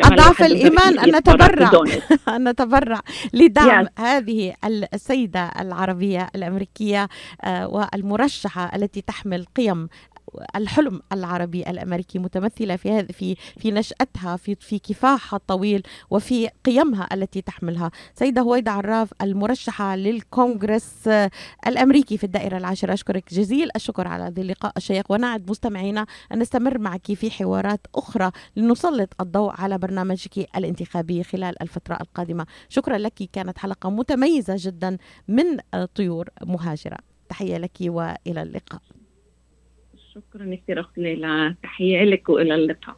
[0.00, 1.70] أضعف الإيمان أن نتبرع.
[2.36, 3.00] أن نتبرع
[3.34, 4.00] لدعم yes.
[4.00, 4.54] هذه
[4.94, 7.08] السيدة العربية الأمريكية
[7.46, 9.88] والمرشحة التي تحمل قيم
[10.56, 17.40] الحلم العربي الأمريكي متمثلة في في في نشأتها في في كفاحها الطويل وفي قيمها التي
[17.42, 17.90] تحملها.
[18.14, 21.08] سيدة هويدا عراف المرشحة للكونغرس
[21.66, 22.92] الأمريكي في الدائرة العاشرة.
[22.92, 25.12] أشكرك جزيل الشكر على هذا اللقاء الشيق.
[25.12, 31.94] ونعد مستمعينا أن نستمر معك في حوارات أخرى لنسلط الضوء على برنامجك الانتخابي خلال الفترة
[32.00, 32.46] القادمة.
[32.68, 33.14] شكرا لك.
[33.32, 34.98] كانت حلقة متميزة جدا
[35.28, 35.56] من
[35.94, 36.98] طيور مهاجرة.
[37.28, 38.80] تحية لك وإلى اللقاء.
[40.16, 42.96] شكرا كثير اخت ليلى تحيه لك وإلى اللقاء.